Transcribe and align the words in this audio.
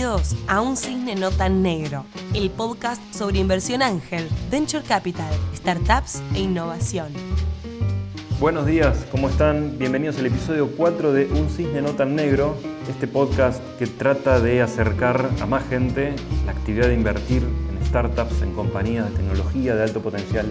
Bienvenidos 0.00 0.34
a 0.48 0.62
Un 0.62 0.78
Cisne 0.78 1.14
No 1.14 1.30
Tan 1.30 1.62
Negro, 1.62 2.06
el 2.32 2.48
podcast 2.48 3.02
sobre 3.12 3.38
inversión 3.38 3.82
ángel, 3.82 4.26
venture 4.50 4.82
capital, 4.82 5.30
startups 5.54 6.22
e 6.34 6.40
innovación. 6.40 7.08
Buenos 8.40 8.64
días, 8.64 9.06
¿cómo 9.10 9.28
están? 9.28 9.76
Bienvenidos 9.78 10.16
al 10.18 10.24
episodio 10.24 10.70
4 10.74 11.12
de 11.12 11.26
Un 11.26 11.50
Cisne 11.50 11.82
No 11.82 11.90
Tan 11.90 12.16
Negro, 12.16 12.56
este 12.88 13.06
podcast 13.08 13.62
que 13.78 13.86
trata 13.86 14.40
de 14.40 14.62
acercar 14.62 15.28
a 15.38 15.44
más 15.44 15.68
gente 15.68 16.14
la 16.46 16.52
actividad 16.52 16.86
de 16.86 16.94
invertir 16.94 17.42
en 17.42 17.86
startups, 17.86 18.40
en 18.40 18.54
compañías 18.54 19.04
de 19.10 19.18
tecnología 19.18 19.74
de 19.74 19.82
alto 19.82 20.00
potencial. 20.00 20.46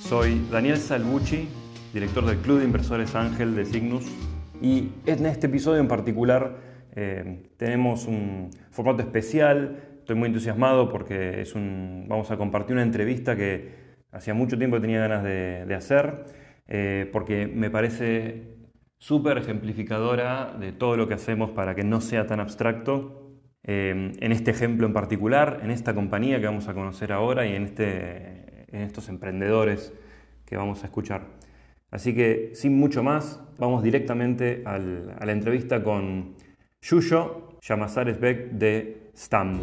Soy 0.00 0.44
Daniel 0.50 0.78
Salvucci, 0.78 1.48
director 1.94 2.26
del 2.26 2.38
Club 2.38 2.58
de 2.58 2.64
Inversores 2.64 3.14
Ángel 3.14 3.54
de 3.54 3.66
Cygnus, 3.66 4.06
y 4.60 4.88
en 5.06 5.26
este 5.26 5.46
episodio 5.46 5.78
en 5.78 5.86
particular 5.86 6.69
eh, 6.96 7.50
tenemos 7.56 8.06
un 8.06 8.50
formato 8.70 9.02
especial, 9.02 9.78
estoy 9.98 10.16
muy 10.16 10.26
entusiasmado 10.26 10.88
porque 10.88 11.40
es 11.40 11.54
un, 11.54 12.06
vamos 12.08 12.30
a 12.30 12.36
compartir 12.36 12.74
una 12.74 12.82
entrevista 12.82 13.36
que 13.36 13.80
hacía 14.12 14.34
mucho 14.34 14.58
tiempo 14.58 14.80
tenía 14.80 15.00
ganas 15.00 15.22
de, 15.22 15.74
hacer, 15.74 16.26
eh, 16.66 17.08
porque 17.12 17.46
me 17.46 17.70
parece 17.70 18.56
súper 18.98 19.38
ejemplificadora 19.38 20.56
de 20.58 20.72
todo 20.72 20.96
lo 20.96 21.06
que 21.06 21.14
hacemos 21.14 21.50
para 21.50 21.74
que 21.74 21.84
no 21.84 22.00
sea 22.00 22.26
tan 22.26 22.40
abstracto. 22.40 23.16
Eh, 23.62 24.12
en 24.18 24.32
este 24.32 24.50
ejemplo 24.50 24.86
en 24.86 24.92
particular, 24.92 25.60
en 25.62 25.70
esta 25.70 25.94
compañía 25.94 26.40
que 26.40 26.46
vamos 26.46 26.66
a 26.68 26.74
conocer 26.74 27.12
ahora 27.12 27.46
y 27.46 27.54
en, 27.54 27.64
este, 27.64 28.66
en 28.72 28.82
estos 28.82 29.08
emprendedores 29.08 29.92
que 30.44 30.56
vamos 30.56 30.82
a 30.82 30.86
escuchar. 30.86 31.28
Así 31.90 32.14
que 32.14 32.50
sin 32.54 32.76
mucho 32.78 33.02
más, 33.02 33.42
vamos 33.58 33.82
directamente 33.82 34.62
a 34.64 34.78
la 34.78 35.32
entrevista 35.32 35.82
con 35.82 36.36
Yuyo 36.82 37.58
Llamazares 37.60 38.18
Beck 38.18 38.52
de 38.52 39.10
STAM. 39.14 39.60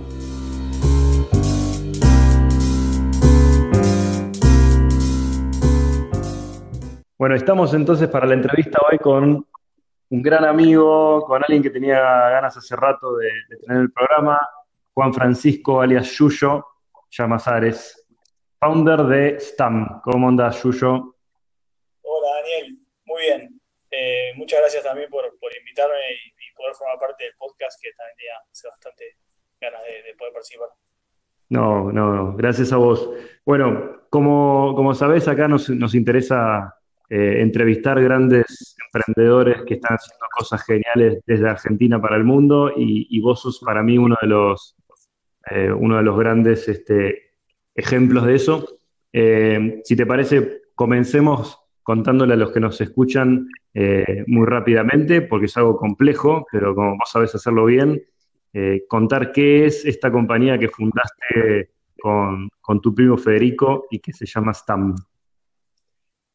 Bueno, 7.17 7.35
estamos 7.35 7.73
entonces 7.73 8.07
para 8.09 8.27
la 8.27 8.35
entrevista 8.35 8.79
hoy 8.87 8.99
con 8.99 9.47
un 10.09 10.21
gran 10.21 10.45
amigo, 10.45 11.25
con 11.25 11.41
alguien 11.41 11.63
que 11.63 11.71
tenía 11.71 11.99
ganas 11.99 12.55
hace 12.55 12.75
rato 12.75 13.17
de, 13.17 13.31
tener 13.65 13.81
el 13.81 13.91
programa, 13.91 14.39
Juan 14.93 15.11
Francisco 15.11 15.81
alias 15.81 16.11
Yuyo 16.11 16.65
Llamazares, 17.09 18.07
founder 18.59 19.03
de 19.03 19.39
STAM. 19.39 20.01
¿Cómo 20.03 20.29
andas, 20.29 20.61
Yuyo? 20.61 21.15
Hola, 22.03 22.27
Daniel. 22.41 22.77
Muy 23.05 23.21
bien. 23.23 23.59
Eh, 23.89 24.33
muchas 24.35 24.59
gracias 24.59 24.83
también 24.83 25.09
por, 25.09 25.23
por 25.39 25.51
invitarme 25.57 25.95
y 26.13 26.36
poder 26.67 26.75
formar 26.75 26.99
parte 26.99 27.23
del 27.23 27.33
podcast, 27.37 27.81
que 27.81 27.91
también 27.93 28.15
tenía 28.17 28.71
bastante 28.71 29.17
ganas 29.61 29.81
de, 29.83 30.15
poder 30.17 30.33
participar. 30.33 30.69
No, 31.49 31.91
no, 31.91 32.35
gracias 32.35 32.73
a 32.73 32.77
vos. 32.77 33.09
Bueno, 33.45 34.01
como, 34.09 34.73
como 34.75 34.93
sabés, 34.93 35.27
acá 35.27 35.47
nos, 35.47 35.69
nos 35.69 35.95
interesa 35.95 36.75
eh, 37.09 37.41
entrevistar 37.41 38.01
grandes 38.01 38.75
emprendedores 38.85 39.63
que 39.63 39.75
están 39.75 39.95
haciendo 39.95 40.25
cosas 40.37 40.61
geniales 40.65 41.21
desde 41.25 41.49
Argentina 41.49 42.01
para 42.01 42.17
el 42.17 42.25
mundo 42.25 42.73
y, 42.75 43.19
vos 43.21 43.41
sos 43.41 43.59
para 43.59 43.81
mí 43.81 43.97
uno 43.97 44.17
de 44.21 44.27
los, 44.27 44.75
eh, 45.49 45.71
uno 45.71 45.97
de 45.97 46.03
los 46.03 46.19
grandes 46.19 46.67
este, 46.67 47.31
ejemplos 47.75 48.25
de 48.25 48.35
eso. 48.35 48.79
Eh, 49.13 49.81
si 49.85 49.95
te 49.95 50.05
parece, 50.05 50.63
comencemos 50.75 51.57
contándole 51.87 52.33
a 52.33 52.35
los 52.35 52.51
que 52.51 52.59
nos 52.59 52.81
escuchan 52.81 53.47
eh, 53.73 54.25
muy 54.27 54.45
rápidamente, 54.45 55.21
porque 55.21 55.45
es 55.45 55.55
algo 55.55 55.77
complejo, 55.77 56.45
pero 56.51 56.75
como 56.75 56.97
vos 56.97 57.09
sabés 57.09 57.33
hacerlo 57.33 57.63
bien, 57.63 58.05
eh, 58.51 58.83
contar 58.89 59.31
qué 59.31 59.65
es 59.65 59.85
esta 59.85 60.11
compañía 60.11 60.59
que 60.59 60.67
fundaste 60.67 61.69
con, 61.97 62.49
tu 62.81 62.93
primo 62.93 63.17
Federico 63.17 63.87
y 63.89 63.99
que 63.99 64.11
se 64.11 64.25
llama 64.25 64.53
STAM. 64.53 64.95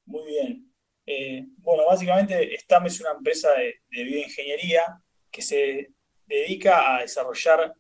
Muy 0.07 0.25
bien. 0.27 0.73
Eh, 1.05 1.45
bueno, 1.59 1.83
básicamente 1.87 2.57
STAM 2.57 2.87
es 2.87 2.99
una 3.03 3.11
empresa 3.11 3.51
de, 3.53 3.75
bioingeniería 3.91 5.03
que 5.31 5.43
se 5.43 5.91
dedica 6.27 6.97
a 6.97 7.03
desarrollar 7.03 7.75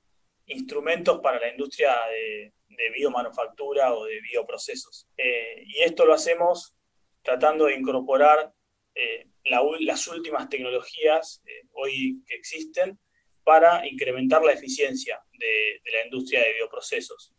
instrumentos 0.44 1.20
para 1.20 1.40
la 1.40 1.48
industria 1.48 1.92
de, 2.10 2.52
de 2.68 2.90
biomanufactura 2.98 3.94
o 3.94 4.04
de 4.04 4.20
bioprocesos. 4.20 5.08
y 5.16 5.82
esto 5.82 6.04
lo 6.04 6.12
hacemos 6.12 6.76
tratando 7.22 7.66
de 7.66 7.74
incorporar 7.74 8.52
eh, 8.94 9.26
las 9.44 10.06
últimas 10.08 10.48
tecnologías 10.48 11.42
eh, 11.46 11.66
hoy 11.72 12.22
que 12.26 12.34
existen 12.34 12.98
para 13.44 13.86
incrementar 13.88 14.42
la 14.42 14.52
eficiencia 14.52 15.20
de, 15.32 15.80
la 15.92 16.04
industria 16.04 16.40
de 16.42 16.54
bioprocesos. 16.54 17.34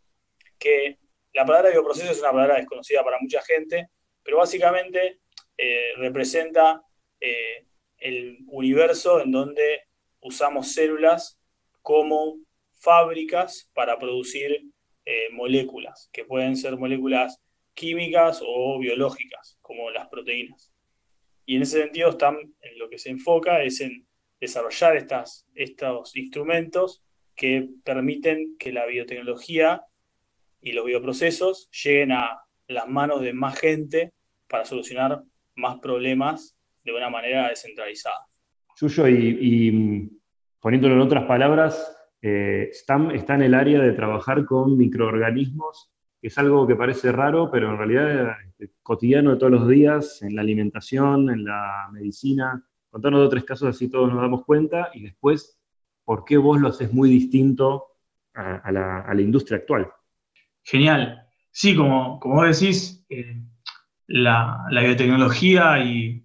Que 0.60 0.98
la 1.34 1.46
palabra 1.46 1.72
bioproceso 1.72 2.12
es 2.12 2.20
una 2.20 2.32
palabra 2.32 2.58
desconocida 2.58 3.04
para 3.04 3.20
mucha 3.20 3.42
gente, 3.42 3.90
pero 4.24 4.38
básicamente 4.38 5.20
eh, 5.58 5.94
representa 5.98 6.82
el 8.00 8.40
universo 8.48 9.22
en 9.22 9.32
donde 9.32 9.84
usamos 10.20 10.74
células 10.74 11.40
como 11.82 12.38
fábricas 12.74 13.70
para 13.74 13.98
producir 13.98 14.62
moléculas, 15.32 16.10
que 16.12 16.26
pueden 16.26 16.58
ser 16.58 16.76
moléculas 16.76 17.42
químicas 17.74 18.42
o 18.46 18.80
biológicas, 18.80 19.58
como 19.62 19.90
las 19.90 20.08
proteínas. 20.08 20.74
Y 21.46 21.58
en 21.58 21.64
ese 21.64 21.82
sentido, 21.82 22.10
están, 22.10 22.38
en 22.62 22.80
lo 22.80 22.90
que 22.90 22.98
se 22.98 23.10
enfoca 23.10 23.64
es 23.64 23.82
en 23.82 24.06
desarrollar 24.40 24.96
estas, 24.98 25.48
estos 25.56 26.16
instrumentos 26.16 27.04
que 27.36 27.70
permiten 27.84 28.56
que 28.58 28.72
la 28.72 28.86
biotecnología 28.86 29.84
y 30.62 30.72
los 30.72 30.86
bioprocesos 30.86 31.70
lleguen 31.72 32.12
a 32.12 32.42
las 32.68 32.88
manos 32.88 33.22
de 33.22 33.34
más 33.34 33.60
gente 33.60 34.14
para 34.48 34.66
solucionar 34.66 35.24
más 35.56 35.80
problemas 35.80 36.58
de 36.84 36.94
una 36.94 37.10
manera 37.10 37.50
descentralizada. 37.50 38.28
Suyo, 38.76 39.08
y, 39.08 40.10
poniéndolo 40.60 40.96
en 40.96 41.02
otras 41.02 41.26
palabras, 41.26 41.98
eh, 42.22 42.70
STAM 42.72 43.12
está 43.12 43.36
en 43.36 43.44
el 43.44 43.54
área 43.54 43.82
de 43.82 43.92
trabajar 43.92 44.46
con 44.46 44.78
microorganismos 44.78 45.93
es 46.24 46.38
algo 46.38 46.66
que 46.66 46.76
parece 46.76 47.12
raro, 47.12 47.52
pero 47.52 47.70
en 47.70 47.78
realidad 47.78 48.38
es 48.58 48.72
cotidiano 48.82 49.32
de 49.32 49.38
todos 49.38 49.52
los 49.52 49.68
días, 49.68 50.22
en 50.22 50.36
la 50.36 50.42
alimentación, 50.42 51.30
en 51.30 51.44
la 51.44 51.90
medicina. 51.92 52.64
Contanos 52.90 53.20
dos 53.20 53.28
o 53.28 53.30
tres 53.30 53.44
casos 53.44 53.68
así 53.68 53.90
todos 53.90 54.10
nos 54.10 54.22
damos 54.22 54.46
cuenta 54.46 54.90
y 54.94 55.04
después, 55.04 55.60
¿por 56.06 56.24
qué 56.24 56.38
vos 56.38 56.62
lo 56.62 56.70
haces 56.70 56.94
muy 56.94 57.10
distinto 57.10 57.88
a, 58.34 58.72
la, 58.72 59.22
industria 59.22 59.58
actual? 59.58 59.92
Genial. 60.64 61.28
Sí, 61.52 61.76
como, 61.76 62.22
como 62.22 62.36
vos 62.36 62.58
decís, 62.58 63.06
eh, 63.10 63.42
la, 64.08 64.66
biotecnología 64.70 65.84
y, 65.84 66.22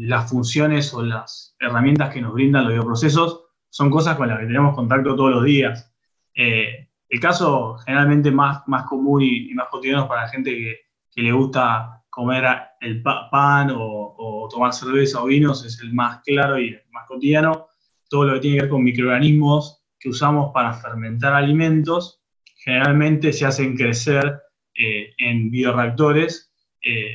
las 0.00 0.30
funciones 0.30 0.94
o 0.94 1.02
las 1.02 1.56
herramientas 1.58 2.14
que 2.14 2.20
nos 2.20 2.32
brindan 2.32 2.64
los 2.64 2.74
bioprocesos 2.74 3.46
son 3.68 3.90
cosas 3.90 4.16
con 4.16 4.28
las 4.28 4.38
que 4.38 4.46
tenemos 4.46 4.76
contacto 4.76 5.16
todos 5.16 5.32
los 5.32 5.44
días. 5.44 5.92
Eh, 6.32 6.87
el 7.08 7.20
caso 7.20 7.76
generalmente 7.78 8.30
más, 8.30 8.66
más 8.66 8.84
común 8.84 9.22
y, 9.22 9.54
más 9.54 9.68
cotidiano 9.68 10.06
para 10.06 10.22
la 10.22 10.28
gente 10.28 10.50
que, 10.50 10.88
le 11.16 11.32
gusta 11.32 12.04
comer 12.10 12.44
el 12.80 13.02
pan 13.02 13.72
o, 13.74 14.48
tomar 14.52 14.72
cerveza 14.72 15.20
o 15.20 15.26
vinos 15.26 15.64
es 15.66 15.80
el 15.80 15.92
más 15.92 16.22
claro 16.22 16.60
y 16.60 16.68
el 16.68 16.82
más 16.92 17.08
cotidiano. 17.08 17.66
Todo 18.08 18.24
lo 18.24 18.34
que 18.34 18.40
tiene 18.40 18.56
que 18.56 18.62
ver 18.62 18.70
con 18.70 18.84
microorganismos 18.84 19.82
que 19.98 20.10
usamos 20.10 20.52
para 20.54 20.72
fermentar 20.74 21.34
alimentos 21.34 22.22
generalmente 22.56 23.32
se 23.32 23.46
hacen 23.46 23.76
crecer 23.76 24.40
eh, 24.76 25.12
en 25.18 25.50
bioreactores, 25.50 26.52
eh, 26.82 27.10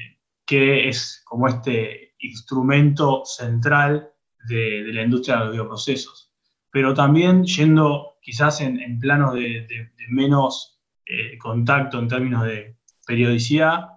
que 0.46 0.90
es 0.90 1.22
como 1.24 1.48
este 1.48 2.16
instrumento 2.20 3.24
central 3.24 4.10
de, 4.50 4.84
de 4.84 4.94
la 4.94 5.04
industria 5.04 5.38
de 5.38 5.46
los 5.46 5.54
bioprocesos. 5.54 6.34
Pero 6.72 6.94
también 6.94 7.46
yendo 7.46 8.13
quizás 8.24 8.62
en, 8.62 9.00
planos 9.00 9.36
de, 9.36 9.68
menos 10.10 10.82
eh, 11.06 11.38
contacto 11.38 12.00
en 12.00 12.08
términos 12.08 12.46
de 12.46 12.76
periodicidad, 13.06 13.90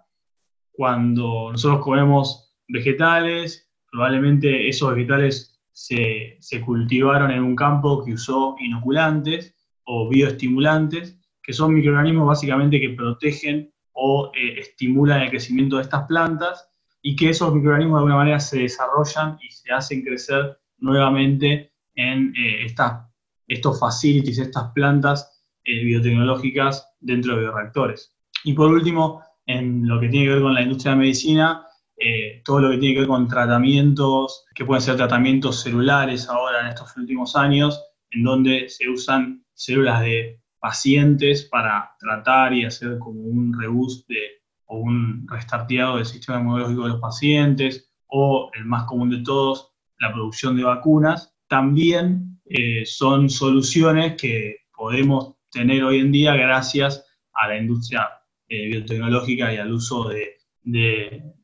cuando 0.73 1.53
nosotros 1.53 1.81
comemos 1.83 2.55
vegetales, 2.69 3.71
probablemente 3.91 4.69
esos 4.69 4.95
vegetales 4.95 5.59
se, 5.73 6.39
cultivaron 6.65 7.31
en 7.31 7.43
un 7.43 7.55
campo 7.55 8.05
que 8.05 8.15
usó 8.15 8.57
inoculantes 8.59 9.55
o 9.85 10.09
bioestimulantes, 10.09 11.19
que 11.43 11.53
son 11.53 11.75
microorganismos 11.75 12.27
básicamente 12.27 12.81
que 12.81 12.91
protegen 12.91 13.73
o 13.93 14.33
eh, 14.35 14.59
estimulan 14.59 15.23
el 15.23 15.31
crecimiento 15.31 15.77
de 15.77 15.83
estas 15.83 16.05
plantas 16.07 16.69
y 17.01 17.15
que 17.15 17.31
esos 17.31 17.55
microorganismos 17.55 17.99
de 17.99 18.01
alguna 18.01 18.17
manera 18.17 18.41
se 18.41 18.59
desarrollan 18.59 19.39
y 19.41 19.51
se 19.53 19.73
hacen 19.73 20.03
crecer 20.03 20.59
nuevamente 20.79 21.73
en 21.95 22.35
eh, 22.37 22.65
estas 22.65 23.06
estos 23.47 23.79
facilities, 23.79 24.39
estas 24.39 24.73
plantas 24.73 25.45
eh, 25.65 25.85
biotecnológicas 25.85 26.89
dentro 27.01 27.35
de 27.35 27.43
bioreactores. 27.43 28.15
Y 28.45 28.53
por 28.53 28.71
último, 28.71 29.23
en 29.47 29.87
lo 29.87 30.01
que 30.01 30.09
tiene 30.09 30.27
que 30.27 30.33
ver 30.35 30.43
con 30.43 30.55
la 30.55 30.63
industria 30.63 30.93
de 30.93 30.99
medicina, 30.99 31.67
eh, 31.99 32.43
todo 32.45 32.61
lo 32.61 32.71
que 32.71 32.79
tiene 32.79 32.95
que 32.95 33.01
ver 33.01 33.09
con 33.09 33.29
tratamientos, 33.29 34.45
que 34.55 34.65
pueden 34.65 34.83
ser 34.83 34.97
tratamientos 34.97 35.63
celulares 35.63 36.29
ahora 36.29 36.61
en 36.61 36.69
estos 36.69 36.97
últimos 36.97 37.37
años, 37.37 37.83
en 38.11 38.23
donde 38.23 38.69
se 38.69 38.89
usan 38.89 39.45
células 39.55 40.03
de 40.03 40.41
pacientes 40.61 41.45
para 41.45 41.97
tratar 41.99 42.53
y 42.53 42.65
hacer 42.65 42.99
como 42.99 43.21
un 43.21 43.59
reboost 43.59 44.09
o 44.67 44.79
un 44.79 45.27
restarteado 45.29 45.97
del 45.97 46.07
sistema 46.07 46.41
inmunológico 46.41 46.83
de 46.83 46.89
los 46.91 47.01
pacientes, 47.01 47.91
o 48.09 48.51
el 48.55 48.65
más 48.65 48.85
común 48.85 49.11
de 49.11 49.23
todos, 49.23 49.73
la 49.99 50.13
producción 50.13 50.57
de 50.57 50.65
vacunas, 50.65 51.35
también 51.49 52.36
eh, 52.49 52.85
son 52.87 53.29
soluciones 53.29 54.15
que 54.21 54.57
podemos 54.75 55.35
tener 55.51 55.83
hoy 55.83 56.01
en 56.01 56.13
día 56.13 56.35
gracias 56.35 57.05
a 57.33 57.49
la 57.49 57.57
industria 57.57 58.09
eh, 58.49 58.69
biotecnológica 58.69 59.53
y 59.53 59.57
al 59.57 59.73
uso 59.73 60.09
de, 60.09 60.35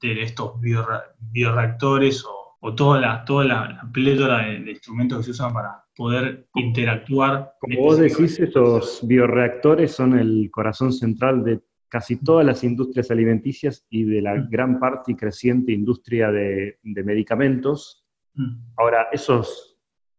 estos 0.00 0.60
bioreactores 0.60 2.24
o, 2.24 2.74
toda 2.74 3.00
la, 3.00 3.24
toda 3.24 3.44
la, 3.44 3.90
plétora 3.92 4.46
de, 4.46 4.70
instrumentos 4.70 5.18
que 5.18 5.24
se 5.24 5.30
usan 5.32 5.52
para 5.52 5.84
poder 5.96 6.46
interactuar. 6.54 7.54
Como 7.60 7.80
vos 7.80 7.98
decís, 7.98 8.38
esos 8.38 9.00
bioreactores 9.02 9.92
son 9.92 10.18
el 10.18 10.48
corazón 10.52 10.92
central 10.92 11.44
de 11.44 11.60
casi 11.88 12.16
todas 12.16 12.46
las 12.46 12.64
industrias 12.64 13.10
alimenticias 13.10 13.84
y 13.90 14.04
de 14.04 14.22
la 14.22 14.34
mm. 14.34 14.48
gran 14.48 14.80
parte 14.80 15.12
y 15.12 15.14
creciente 15.14 15.72
industria 15.72 16.30
de, 16.30 16.78
medicamentos. 16.82 18.06
Mm. 18.34 18.56
Ahora, 18.76 19.08
esos 19.12 19.71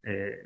eh, 0.04 0.44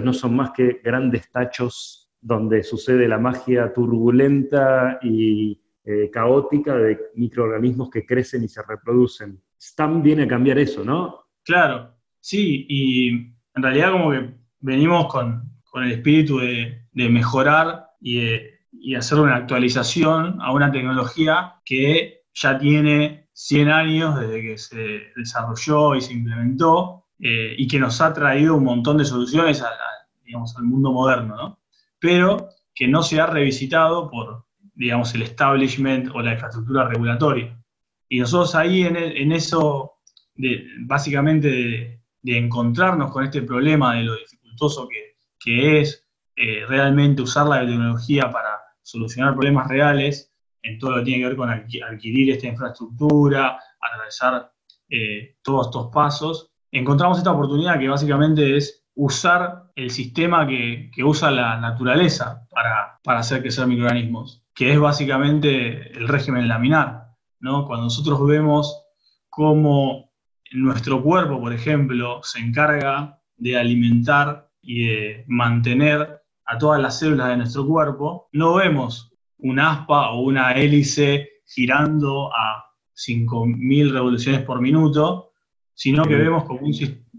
no 0.00 0.12
son 0.12 0.36
más 0.36 0.52
que 0.52 0.80
grandes 0.82 1.30
tachos 1.30 2.10
donde 2.20 2.62
sucede 2.62 3.08
la 3.08 3.18
magia 3.18 3.72
turbulenta 3.72 5.00
y 5.02 5.60
eh, 5.84 6.08
caótica 6.12 6.76
de 6.76 6.98
microorganismos 7.16 7.90
que 7.90 8.06
crecen 8.06 8.44
y 8.44 8.48
se 8.48 8.62
reproducen. 8.62 9.42
STAM 9.60 10.02
viene 10.02 10.22
a 10.22 10.28
cambiar 10.28 10.58
eso, 10.58 10.84
¿no? 10.84 11.26
Claro, 11.44 11.96
sí, 12.20 12.64
y 12.68 13.08
en 13.08 13.62
realidad 13.62 13.90
como 13.90 14.12
que 14.12 14.30
venimos 14.60 15.12
con, 15.12 15.50
el 15.74 15.92
espíritu 15.92 16.38
de, 16.38 16.78
mejorar 16.92 17.88
y, 18.00 18.94
hacer 18.94 19.18
una 19.18 19.36
actualización 19.36 20.38
a 20.40 20.52
una 20.52 20.70
tecnología 20.70 21.54
que 21.64 22.24
ya 22.34 22.58
tiene 22.58 23.28
100 23.32 23.68
años 23.68 24.20
desde 24.20 24.42
que 24.42 24.58
se 24.58 25.12
desarrolló 25.16 25.96
y 25.96 26.00
se 26.00 26.12
implementó 26.12 27.01
eh, 27.24 27.54
y 27.56 27.68
que 27.68 27.78
nos 27.78 28.00
ha 28.00 28.12
traído 28.12 28.56
un 28.56 28.64
montón 28.64 28.98
de 28.98 29.04
soluciones 29.04 29.62
al 29.62 30.64
mundo 30.64 30.90
moderno, 30.90 31.36
¿no? 31.36 31.58
pero 32.00 32.48
que 32.74 32.88
no 32.88 33.04
se 33.04 33.20
ha 33.20 33.26
revisitado 33.26 34.10
por, 34.10 34.44
digamos, 34.74 35.14
el 35.14 35.22
establishment 35.22 36.10
o 36.12 36.20
la 36.20 36.32
infraestructura 36.32 36.88
regulatoria. 36.88 37.56
Y 38.08 38.18
nosotros 38.18 38.56
ahí 38.56 38.82
en, 38.82 39.30
eso, 39.30 40.00
de, 40.34 40.66
básicamente 40.80 42.00
de, 42.22 42.38
encontrarnos 42.38 43.12
con 43.12 43.22
este 43.22 43.42
problema 43.42 43.94
de 43.94 44.02
lo 44.02 44.16
dificultoso 44.16 44.88
que, 44.88 45.80
es 45.80 46.04
eh, 46.34 46.64
realmente 46.66 47.22
usar 47.22 47.46
la 47.46 47.60
tecnología 47.60 48.30
para 48.30 48.60
solucionar 48.82 49.34
problemas 49.34 49.68
reales, 49.68 50.32
en 50.62 50.78
todo 50.78 50.90
lo 50.90 50.96
que 50.98 51.04
tiene 51.04 51.22
que 51.22 51.28
ver 51.28 51.36
con 51.36 51.50
adquirir 51.50 52.32
esta 52.32 52.48
infraestructura, 52.48 53.58
atravesar 53.80 54.52
eh, 54.88 55.36
todos 55.42 55.68
estos 55.68 55.90
pasos, 55.92 56.51
encontramos 56.72 57.18
esta 57.18 57.32
oportunidad 57.32 57.78
que 57.78 57.88
básicamente 57.88 58.56
es 58.56 58.84
usar 58.94 59.70
el 59.76 59.90
sistema 59.90 60.46
que, 60.46 60.90
usa 61.04 61.30
la 61.30 61.58
naturaleza 61.60 62.46
para, 62.50 63.18
hacer 63.18 63.42
crecer 63.42 63.66
microorganismos, 63.66 64.42
que 64.54 64.72
es 64.72 64.80
básicamente 64.80 65.96
el 65.96 66.08
régimen 66.08 66.48
laminar. 66.48 67.08
¿no? 67.40 67.66
Cuando 67.66 67.84
nosotros 67.84 68.26
vemos 68.26 68.84
cómo 69.28 70.10
nuestro 70.52 71.02
cuerpo, 71.02 71.40
por 71.40 71.52
ejemplo, 71.52 72.20
se 72.22 72.38
encarga 72.40 73.18
de 73.36 73.58
alimentar 73.58 74.50
y 74.60 74.86
de 74.86 75.24
mantener 75.28 76.22
a 76.46 76.58
todas 76.58 76.80
las 76.80 76.98
células 76.98 77.28
de 77.28 77.36
nuestro 77.38 77.66
cuerpo, 77.66 78.28
no 78.32 78.54
vemos 78.54 79.12
un 79.38 79.58
aspa 79.58 80.10
o 80.10 80.20
una 80.20 80.52
hélice 80.52 81.28
girando 81.46 82.32
a 82.32 82.64
5.000 82.94 83.92
revoluciones 83.92 84.42
por 84.42 84.60
minuto, 84.60 85.31
sino 85.74 86.04
que 86.04 86.16
vemos 86.16 86.44
como 86.44 86.60
un, 86.60 86.74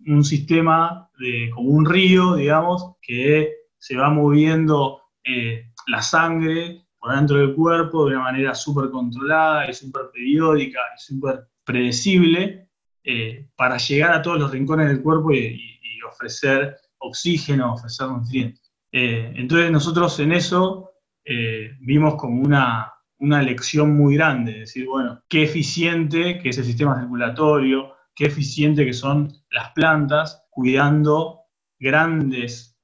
un 0.07 0.23
sistema 0.23 1.09
de, 1.17 1.49
como 1.53 1.69
un 1.69 1.85
río, 1.85 2.35
digamos, 2.35 2.95
que 3.01 3.53
se 3.77 3.97
va 3.97 4.09
moviendo 4.09 5.01
eh, 5.23 5.71
la 5.87 6.01
sangre 6.01 6.85
por 6.99 7.15
dentro 7.15 7.37
del 7.37 7.53
cuerpo 7.53 8.05
de 8.05 8.15
una 8.15 8.25
manera 8.25 8.55
súper 8.55 8.89
controlada 8.89 9.69
y 9.69 9.73
súper 9.73 10.03
periódica 10.13 10.79
y 10.95 11.01
súper 11.01 11.47
predecible 11.63 12.69
eh, 13.03 13.47
para 13.55 13.77
llegar 13.77 14.13
a 14.13 14.21
todos 14.21 14.39
los 14.39 14.51
rincones 14.51 14.87
del 14.87 15.01
cuerpo 15.01 15.33
y, 15.33 15.69
ofrecer 16.05 16.75
oxígeno, 16.99 17.73
ofrecer 17.73 18.07
nutrientes. 18.07 18.71
Eh, 18.91 19.33
entonces 19.35 19.71
nosotros 19.71 20.19
en 20.19 20.33
eso 20.33 20.91
vimos 21.79 22.15
como 22.15 22.41
una, 22.41 22.91
una 23.19 23.41
lección 23.41 23.95
muy 23.95 24.15
grande, 24.15 24.59
decir, 24.59 24.85
bueno, 24.85 25.21
qué 25.29 25.43
eficiente 25.43 26.39
que 26.39 26.49
es 26.49 26.57
el 26.57 26.65
sistema 26.65 26.99
circulatorio, 26.99 27.93
qué 28.15 28.25
eficiente 28.25 28.85
que 28.85 28.93
son 28.93 29.33
las 29.49 29.71
plantas 29.71 30.45
cuidando 30.49 31.41
grandes, 31.79 32.77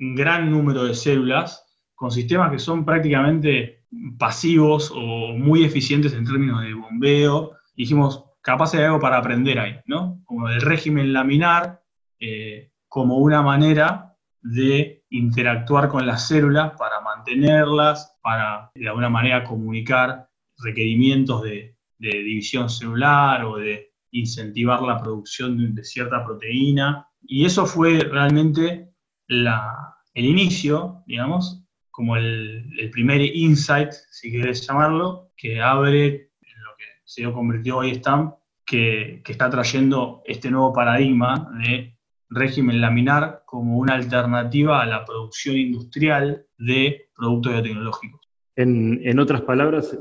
un 0.00 0.14
gran 0.14 0.50
número 0.50 0.84
de 0.84 0.94
células 0.94 1.64
con 1.94 2.10
sistemas 2.10 2.50
que 2.50 2.58
son 2.58 2.84
prácticamente 2.84 3.84
pasivos 4.18 4.90
o 4.94 5.34
muy 5.34 5.64
eficientes 5.64 6.12
en 6.14 6.24
términos 6.24 6.62
de 6.62 6.74
bombeo. 6.74 7.52
Dijimos, 7.76 8.24
capaz 8.40 8.72
de 8.72 8.84
algo 8.84 8.98
para 8.98 9.18
aprender 9.18 9.58
ahí, 9.58 9.78
¿no? 9.86 10.20
Como 10.24 10.48
el 10.48 10.60
régimen 10.60 11.12
laminar, 11.12 11.82
eh, 12.18 12.72
como 12.88 13.18
una 13.18 13.42
manera 13.42 14.16
de 14.40 15.04
interactuar 15.10 15.88
con 15.88 16.06
las 16.06 16.26
células 16.26 16.72
para 16.76 17.00
mantenerlas, 17.00 18.18
para 18.22 18.70
de 18.74 18.88
alguna 18.88 19.08
manera 19.08 19.44
comunicar 19.44 20.28
requerimientos 20.58 21.42
de 21.42 21.76
división 21.98 22.68
celular 22.68 23.44
o 23.44 23.58
de 23.58 23.91
incentivar 24.12 24.82
la 24.82 25.00
producción 25.00 25.74
de, 25.74 25.84
cierta 25.84 26.24
proteína. 26.24 27.08
Y 27.22 27.44
eso 27.44 27.66
fue 27.66 27.98
realmente 28.00 28.90
el 29.28 30.24
inicio, 30.24 31.02
digamos, 31.06 31.64
como 31.90 32.16
el, 32.16 32.90
primer 32.92 33.20
insight, 33.20 33.90
si 34.10 34.30
querés 34.30 34.66
llamarlo, 34.66 35.30
que 35.36 35.60
abre 35.60 36.30
lo 36.40 36.76
que 36.76 36.84
se 37.04 37.30
convirtió 37.32 37.78
hoy 37.78 37.94
STAMP, 37.94 38.34
que 38.64 39.22
está 39.26 39.50
trayendo 39.50 40.22
este 40.24 40.50
nuevo 40.50 40.72
paradigma 40.72 41.50
de 41.62 41.92
régimen 42.30 42.80
laminar 42.80 43.42
como 43.46 43.76
una 43.76 43.94
alternativa 43.94 44.82
a 44.82 44.86
la 44.86 45.04
producción 45.04 45.56
industrial 45.56 46.46
de 46.56 47.10
productos 47.14 47.52
biotecnológicos. 47.52 48.21
En, 48.54 49.18
otras 49.18 49.42
palabras, 49.42 49.98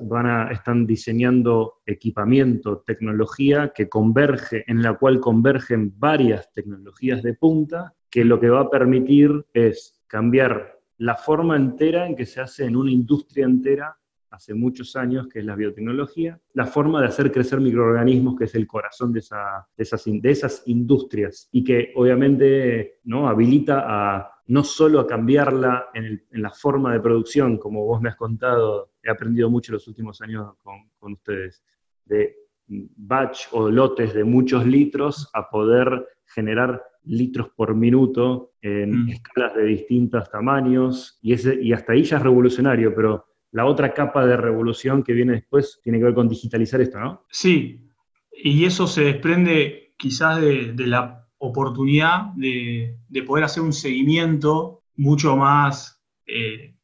están 0.52 0.86
diseñando 0.86 1.82
equipamiento, 1.86 2.84
tecnología 2.86 3.72
que 3.74 3.88
converge, 3.88 4.66
en 4.68 4.82
la 4.82 4.96
cual 4.96 5.20
convergen 5.22 5.94
varias 5.98 6.52
tecnologías 6.54 7.24
de 7.24 7.34
punta, 7.34 7.94
que 8.10 8.26
lo 8.26 8.40
que 8.40 8.50
va 8.50 8.62
a 8.62 8.70
permitir 8.70 9.46
es 9.54 10.02
cambiar 10.08 10.80
la 10.98 11.16
forma 11.16 11.56
entera 11.56 12.06
en 12.06 12.16
que 12.16 12.26
se 12.26 12.42
hace 12.42 12.66
en 12.66 12.76
una 12.76 12.92
industria 12.92 13.46
entera 13.46 13.98
hace 14.32 14.54
muchos 14.54 14.96
años, 14.96 15.28
que 15.28 15.40
es 15.40 15.46
la 15.46 15.56
biotecnología, 15.56 16.40
la 16.54 16.66
forma 16.66 17.02
de 17.02 17.08
hacer 17.08 17.32
crecer 17.32 17.60
microorganismos, 17.60 18.38
que 18.38 18.46
es 18.46 18.56
el 18.56 18.66
corazón 18.66 19.12
de, 19.12 19.20
esas, 19.20 19.66
de 19.78 20.32
esas 20.32 20.64
industrias, 20.68 21.50
y 21.52 21.64
que 21.64 21.92
obviamente 21.96 23.00
¿no? 23.04 23.28
habilita 23.28 23.84
a 23.86 24.31
no 24.48 24.64
solo 24.64 25.00
a 25.00 25.08
cambiarla 25.08 25.90
en, 25.94 26.24
la 26.32 26.52
forma 26.52 26.94
de 26.94 27.00
producción, 27.00 27.58
como 27.58 27.86
vos 27.86 28.02
me 28.02 28.10
has 28.10 28.16
contado, 28.16 28.92
he 29.04 29.10
aprendido 29.10 29.50
mucho 29.50 29.72
los 29.72 29.88
últimos 29.88 30.22
años 30.22 30.56
con, 31.00 31.14
ustedes, 31.14 31.64
de 32.06 32.36
batch 32.68 33.48
o 33.52 33.70
lotes 33.70 34.14
de 34.14 34.24
muchos 34.24 34.66
litros 34.66 35.30
a 35.34 35.50
poder 35.50 36.06
generar 36.26 36.82
litros 37.04 37.50
por 37.50 37.76
minuto 37.76 38.54
en 38.62 39.06
mm. 39.06 39.10
escalas 39.10 39.56
de 39.56 39.66
distintos 39.66 40.30
tamaños, 40.30 41.20
y, 41.22 41.34
ese, 41.34 41.58
y 41.62 41.74
hasta 41.74 41.94
ahí 41.94 42.04
ya 42.04 42.18
es 42.18 42.24
revolucionario, 42.24 42.94
pero 42.96 43.26
la 43.52 43.66
otra 43.66 43.94
capa 43.94 44.26
de 44.26 44.38
revolución 44.38 45.04
que 45.04 45.14
viene 45.14 45.34
después 45.34 45.80
tiene 45.84 45.98
que 45.98 46.06
ver 46.06 46.14
con 46.14 46.30
digitalizar 46.30 46.80
esto, 46.80 47.00
¿no? 47.00 47.26
Sí, 47.30 47.90
y 48.32 48.66
eso 48.66 48.88
se 48.88 49.04
desprende 49.04 49.94
quizás 49.98 50.40
de 50.40 50.74
la 50.78 51.22
oportunidad 51.42 52.34
de, 52.36 52.98
poder 53.26 53.44
hacer 53.44 53.64
un 53.64 53.74
seguimiento 53.74 54.84
mucho 54.96 55.36
más 55.36 56.00
eh, 56.28 56.76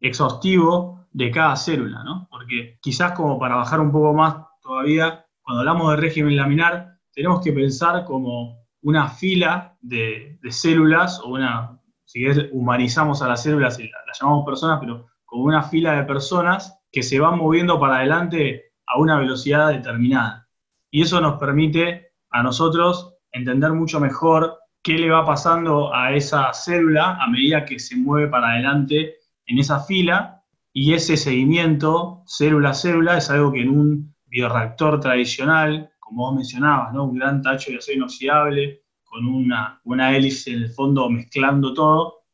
exhaustivo 0.00 1.06
de 1.10 1.30
cada 1.30 1.56
célula, 1.56 2.04
¿no? 2.04 2.28
Porque 2.30 2.78
quizás 2.80 3.12
como 3.12 3.38
para 3.38 3.56
bajar 3.56 3.80
un 3.80 3.90
poco 3.90 4.14
más 4.14 4.36
todavía, 4.62 5.26
cuando 5.42 5.60
hablamos 5.60 5.90
de 5.90 5.96
régimen 5.96 6.36
laminar, 6.36 6.98
tenemos 7.12 7.42
que 7.42 7.52
pensar 7.52 8.04
como 8.04 8.64
una 8.82 9.08
fila 9.08 9.76
de, 9.80 10.38
células, 10.50 11.20
o 11.24 11.30
una, 11.30 11.80
si 12.04 12.20
querés, 12.20 12.48
humanizamos 12.52 13.22
a 13.22 13.28
las 13.28 13.42
células 13.42 13.80
y 13.80 13.88
las 13.88 14.20
llamamos 14.20 14.44
personas, 14.46 14.78
pero 14.78 15.06
como 15.24 15.44
una 15.44 15.62
fila 15.62 15.96
de 15.96 16.04
personas 16.04 16.78
que 16.92 17.02
se 17.02 17.18
van 17.18 17.38
moviendo 17.38 17.80
para 17.80 17.96
adelante 17.96 18.66
a 18.86 19.00
una 19.00 19.18
velocidad 19.18 19.70
determinada. 19.70 20.48
Y 20.92 21.02
eso 21.02 21.20
nos 21.20 21.40
permite 21.40 22.12
a 22.30 22.44
nosotros 22.44 23.15
entender 23.36 23.72
mucho 23.72 24.00
mejor 24.00 24.58
qué 24.82 24.94
le 24.94 25.10
va 25.10 25.24
pasando 25.24 25.94
a 25.94 26.14
esa 26.14 26.52
célula 26.52 27.16
a 27.20 27.28
medida 27.28 27.64
que 27.64 27.78
se 27.78 27.96
mueve 27.96 28.28
para 28.28 28.52
adelante 28.52 29.16
en 29.46 29.58
esa 29.58 29.80
fila 29.80 30.42
y 30.72 30.92
ese 30.92 31.16
seguimiento 31.16 32.22
célula 32.26 32.70
a 32.70 32.74
célula 32.74 33.18
es 33.18 33.30
algo 33.30 33.52
que 33.52 33.62
en 33.62 33.70
un 33.70 34.14
bioreactor 34.26 35.00
tradicional, 35.00 35.90
como 35.98 36.26
vos 36.26 36.34
mencionabas, 36.34 36.92
¿no? 36.92 37.04
un 37.04 37.18
gran 37.18 37.42
tacho 37.42 37.70
de 37.70 37.78
acero 37.78 37.96
inoxidable 37.98 38.82
con 39.04 39.26
una, 39.26 39.80
una 39.84 40.14
hélice 40.14 40.52
en 40.52 40.64
el 40.64 40.70
fondo 40.70 41.08
mezclando 41.08 41.72
todo, 41.72 42.24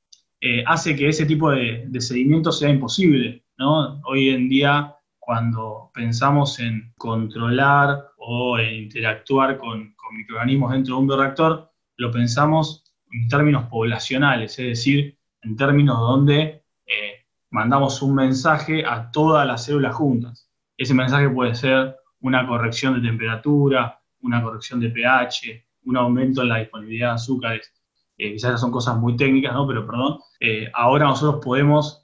eh, 0.40 0.64
hace 0.66 0.96
que 0.96 1.08
ese 1.08 1.24
tipo 1.24 1.50
de, 1.50 1.88
seguimiento 2.00 2.50
sea 2.50 2.68
imposible. 2.68 3.44
¿no? 3.58 4.00
Hoy 4.04 4.30
en 4.30 4.48
día, 4.48 4.92
cuando 5.32 5.90
pensamos 5.94 6.60
en 6.60 6.92
controlar 6.98 8.10
o 8.18 8.58
en 8.58 8.82
interactuar 8.82 9.56
con, 9.56 9.96
microorganismos 10.12 10.72
dentro 10.72 10.94
de 10.94 11.00
un 11.00 11.06
bioreactor, 11.06 11.72
lo 11.96 12.10
pensamos 12.10 12.84
en 13.10 13.28
términos 13.28 13.64
poblacionales, 13.70 14.58
es 14.58 14.66
decir, 14.66 15.16
en 15.40 15.56
términos 15.56 15.98
donde 15.98 16.62
eh, 16.84 17.24
mandamos 17.48 18.02
un 18.02 18.14
mensaje 18.14 18.84
a 18.84 19.10
todas 19.10 19.46
las 19.46 19.64
células 19.64 19.94
juntas. 19.94 20.50
Ese 20.76 20.92
mensaje 20.92 21.30
puede 21.30 21.54
ser 21.54 21.96
una 22.20 22.46
corrección 22.46 23.00
de 23.00 23.08
temperatura, 23.08 24.02
una 24.20 24.42
corrección 24.42 24.80
de 24.80 24.90
pH, 24.90 25.64
un 25.84 25.96
aumento 25.96 26.42
en 26.42 26.50
la 26.50 26.58
disponibilidad 26.58 27.08
de 27.08 27.14
azúcares. 27.14 27.72
Eh, 28.18 28.34
quizás 28.34 28.60
son 28.60 28.70
cosas 28.70 28.98
muy 28.98 29.16
técnicas, 29.16 29.54
¿no? 29.54 29.66
Pero 29.66 29.86
perdón, 29.86 30.18
eh, 30.40 30.70
ahora 30.74 31.06
nosotros 31.06 31.42
podemos 31.42 32.01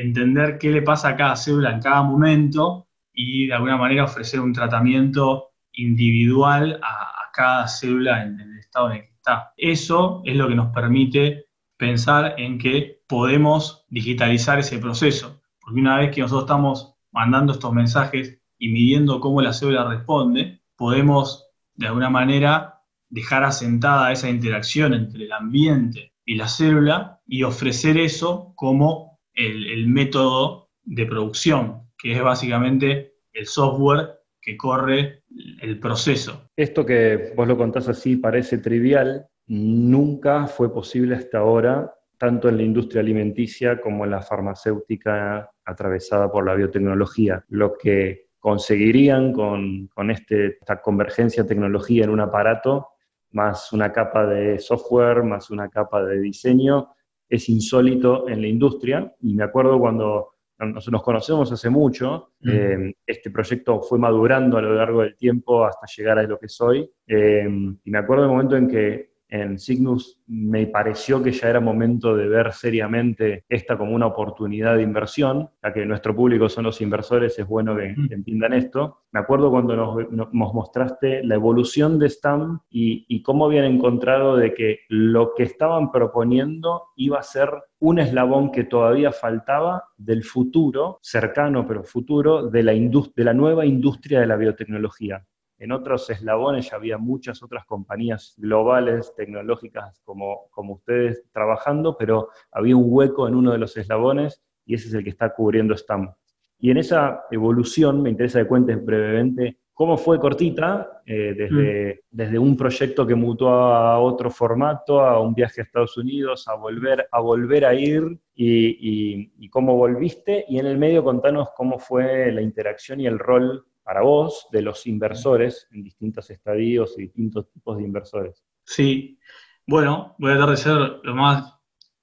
entender 0.00 0.58
qué 0.58 0.70
le 0.70 0.82
pasa 0.82 1.08
a 1.08 1.16
cada 1.16 1.36
célula 1.36 1.70
en 1.72 1.80
cada 1.80 2.02
momento 2.02 2.88
y 3.12 3.46
de 3.46 3.54
alguna 3.54 3.76
manera 3.76 4.04
ofrecer 4.04 4.40
un 4.40 4.52
tratamiento 4.52 5.50
individual 5.72 6.80
a, 6.82 7.14
cada 7.32 7.68
célula 7.68 8.24
en, 8.24 8.40
en 8.40 8.50
el 8.50 8.58
estado 8.58 8.90
en 8.90 8.96
el 8.96 9.02
que 9.02 9.18
eso 9.56 10.22
es 10.24 10.36
lo 10.36 10.48
que 10.48 10.54
nos 10.54 10.72
permite 10.72 11.46
pensar 11.76 12.34
en 12.38 12.58
que 12.58 13.02
podemos 13.06 13.84
digitalizar 13.88 14.58
ese 14.58 14.78
proceso, 14.78 15.40
porque 15.60 15.80
una 15.80 15.98
vez 15.98 16.14
que 16.14 16.20
nosotros 16.20 16.44
estamos 16.44 16.94
mandando 17.12 17.52
estos 17.52 17.72
mensajes 17.72 18.40
y 18.58 18.68
midiendo 18.68 19.20
cómo 19.20 19.40
la 19.40 19.52
célula 19.52 19.88
responde, 19.88 20.62
podemos 20.76 21.46
de 21.74 21.86
alguna 21.86 22.10
manera 22.10 22.82
dejar 23.08 23.44
asentada 23.44 24.12
esa 24.12 24.28
interacción 24.28 24.92
entre 24.94 25.24
el 25.24 25.32
ambiente 25.32 26.12
y 26.24 26.34
la 26.34 26.48
célula 26.48 27.20
y 27.26 27.42
ofrecer 27.42 27.96
eso 27.96 28.52
como 28.56 29.07
el, 29.38 29.86
método 29.88 30.68
de 30.84 31.06
producción, 31.06 31.82
que 31.96 32.12
es 32.12 32.22
básicamente 32.22 33.14
el 33.32 33.46
software 33.46 34.18
que 34.40 34.56
corre 34.56 35.22
el 35.60 35.78
proceso. 35.78 36.48
Esto 36.56 36.84
que 36.84 37.32
vos 37.36 37.46
lo 37.46 37.56
contás 37.56 37.88
así 37.88 38.16
parece 38.16 38.58
trivial, 38.58 39.26
nunca 39.46 40.46
fue 40.46 40.72
posible 40.72 41.14
hasta 41.14 41.38
ahora, 41.38 41.94
tanto 42.18 42.48
en 42.48 42.56
la 42.56 42.62
industria 42.64 43.00
alimenticia 43.00 43.80
como 43.80 44.04
en 44.04 44.10
la 44.10 44.22
farmacéutica 44.22 45.50
atravesada 45.64 46.30
por 46.30 46.44
la 46.44 46.54
biotecnología. 46.54 47.44
Lo 47.48 47.76
que 47.76 48.28
conseguirían 48.40 49.32
con, 49.32 49.88
con 49.88 50.10
este, 50.10 50.58
esta 50.58 50.80
convergencia 50.80 51.46
tecnología 51.46 52.04
en 52.04 52.10
un 52.10 52.20
aparato, 52.20 52.88
más 53.30 53.72
una 53.72 53.92
capa 53.92 54.26
de 54.26 54.58
software, 54.58 55.22
más 55.22 55.50
una 55.50 55.68
capa 55.68 56.02
de 56.02 56.18
diseño, 56.18 56.88
es 57.28 57.48
insólito 57.48 58.28
en 58.28 58.40
la 58.40 58.46
industria. 58.46 59.14
Y 59.20 59.34
me 59.34 59.44
acuerdo 59.44 59.78
cuando 59.78 60.34
nos, 60.58 61.02
conocemos 61.02 61.52
hace 61.52 61.70
mucho, 61.70 62.32
eh, 62.44 62.92
este 63.06 63.30
proyecto 63.30 63.80
fue 63.80 63.98
madurando 63.98 64.58
a 64.58 64.62
lo 64.62 64.74
largo 64.74 65.02
del 65.02 65.16
tiempo 65.16 65.64
hasta 65.64 65.86
llegar 65.86 66.18
a 66.18 66.24
lo 66.24 66.38
que 66.38 66.48
soy, 66.48 66.90
eh, 67.06 67.46
y 67.84 67.90
me 67.90 67.98
acuerdo 67.98 68.24
del 68.24 68.32
momento 68.32 68.56
en 68.56 68.68
que 68.68 69.17
en 69.28 69.58
Cygnus 69.58 70.20
me 70.26 70.66
pareció 70.66 71.22
que 71.22 71.32
ya 71.32 71.48
era 71.48 71.60
momento 71.60 72.16
de 72.16 72.28
ver 72.28 72.52
seriamente 72.52 73.44
esta 73.48 73.76
como 73.76 73.94
una 73.94 74.06
oportunidad 74.06 74.76
de 74.76 74.82
inversión, 74.82 75.50
ya 75.62 75.72
que 75.72 75.84
nuestro 75.86 76.14
público 76.14 76.48
son 76.48 76.64
los 76.64 76.80
inversores, 76.80 77.38
es 77.38 77.46
bueno 77.46 77.76
que, 77.76 77.94
entiendan 78.10 78.52
esto. 78.52 79.02
Me 79.12 79.20
acuerdo 79.20 79.50
cuando 79.50 79.76
nos, 80.10 80.32
mostraste 80.32 81.22
la 81.24 81.34
evolución 81.34 81.98
de 81.98 82.08
STAM 82.08 82.60
y, 82.70 83.04
y, 83.08 83.22
cómo 83.22 83.46
habían 83.46 83.64
encontrado 83.64 84.36
de 84.36 84.54
que 84.54 84.80
lo 84.88 85.34
que 85.34 85.42
estaban 85.42 85.90
proponiendo 85.90 86.84
iba 86.96 87.18
a 87.18 87.22
ser 87.22 87.50
un 87.80 87.98
eslabón 87.98 88.50
que 88.50 88.64
todavía 88.64 89.12
faltaba 89.12 89.84
del 89.96 90.24
futuro, 90.24 90.98
cercano 91.02 91.66
pero 91.66 91.84
futuro, 91.84 92.48
de 92.48 92.62
la, 92.62 92.72
de 92.72 93.24
la 93.24 93.34
nueva 93.34 93.64
industria 93.66 94.20
de 94.20 94.26
la 94.26 94.36
biotecnología. 94.36 95.24
En 95.58 95.72
otros 95.72 96.08
eslabones 96.08 96.70
ya 96.70 96.76
había 96.76 96.98
muchas 96.98 97.42
otras 97.42 97.64
compañías 97.66 98.34
globales, 98.36 99.12
tecnológicas 99.16 100.00
como, 100.04 100.48
como 100.50 100.74
ustedes 100.74 101.24
trabajando, 101.32 101.96
pero 101.98 102.28
había 102.52 102.76
un 102.76 102.86
hueco 102.86 103.26
en 103.26 103.34
uno 103.34 103.52
de 103.52 103.58
los 103.58 103.76
eslabones 103.76 104.42
y 104.64 104.74
ese 104.74 104.88
es 104.88 104.94
el 104.94 105.02
que 105.02 105.10
está 105.10 105.34
cubriendo 105.34 105.76
STAM. 105.76 106.12
Y 106.60 106.70
en 106.70 106.78
esa 106.78 107.24
evolución 107.30 108.02
me 108.02 108.10
interesa 108.10 108.40
que 108.40 108.48
cuentes 108.48 108.84
brevemente 108.84 109.58
cómo 109.78 109.96
fue 109.96 110.18
cortita, 110.18 111.02
eh, 111.06 111.34
desde, 111.36 111.94
mm. 111.94 111.98
desde 112.10 112.38
un 112.38 112.56
proyecto 112.56 113.06
que 113.06 113.14
mutó 113.14 113.48
a 113.48 114.00
otro 114.00 114.28
formato, 114.28 115.00
a 115.00 115.20
un 115.20 115.34
viaje 115.34 115.60
a 115.60 115.64
Estados 115.64 115.96
Unidos, 115.96 116.48
a 116.48 116.54
volver 116.56 117.06
a, 117.12 117.20
volver 117.20 117.64
a 117.64 117.74
ir 117.74 118.02
y, 118.34 119.30
y 119.38 119.48
cómo 119.48 119.76
volviste. 119.76 120.44
Y 120.48 120.58
en 120.58 120.66
el 120.66 120.78
medio 120.78 121.04
contanos 121.04 121.50
cómo 121.56 121.78
fue 121.78 122.32
la 122.32 122.42
interacción 122.42 123.00
y 123.00 123.06
el 123.06 123.20
rol 123.20 123.66
para 123.88 124.02
vos 124.02 124.46
de 124.52 124.60
los 124.60 124.86
inversores 124.86 125.66
en 125.72 125.82
distintos 125.82 126.28
estadios 126.28 126.94
y 126.98 127.04
distintos 127.04 127.50
tipos 127.50 127.78
de 127.78 127.84
inversores. 127.84 128.44
Sí, 128.62 129.18
bueno, 129.66 130.14
voy 130.18 130.32
a 130.32 130.34
tratar 130.34 130.50
de 130.50 130.56
ser 130.58 130.76
lo 131.04 131.14
más, 131.14 131.54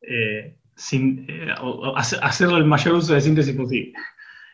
eh, 0.01 0.57
sin, 0.75 1.27
eh, 1.29 1.53
hacerlo 1.95 2.57
el 2.57 2.65
mayor 2.65 2.95
uso 2.95 3.13
de 3.13 3.21
síntesis 3.21 3.55
posible. 3.55 3.93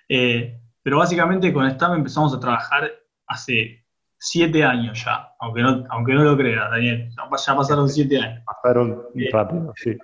Eh, 0.10 0.60
pero 0.84 0.98
básicamente 0.98 1.54
con 1.54 1.72
STAM 1.72 2.00
empezamos 2.00 2.36
a 2.36 2.40
trabajar 2.42 2.92
hace 3.28 3.86
siete 4.18 4.66
años 4.66 5.02
ya, 5.02 5.30
aunque 5.40 5.62
no, 5.62 5.86
aunque 5.90 6.12
no 6.12 6.26
lo 6.26 6.36
creas, 6.36 6.70
Daniel, 6.70 7.10
ya 7.16 7.56
pasaron 7.56 7.88
siete 7.90 8.20
años. 8.20 8.44
Pasaron 8.46 9.04
rápido, 9.32 9.74
sí. 9.78 9.98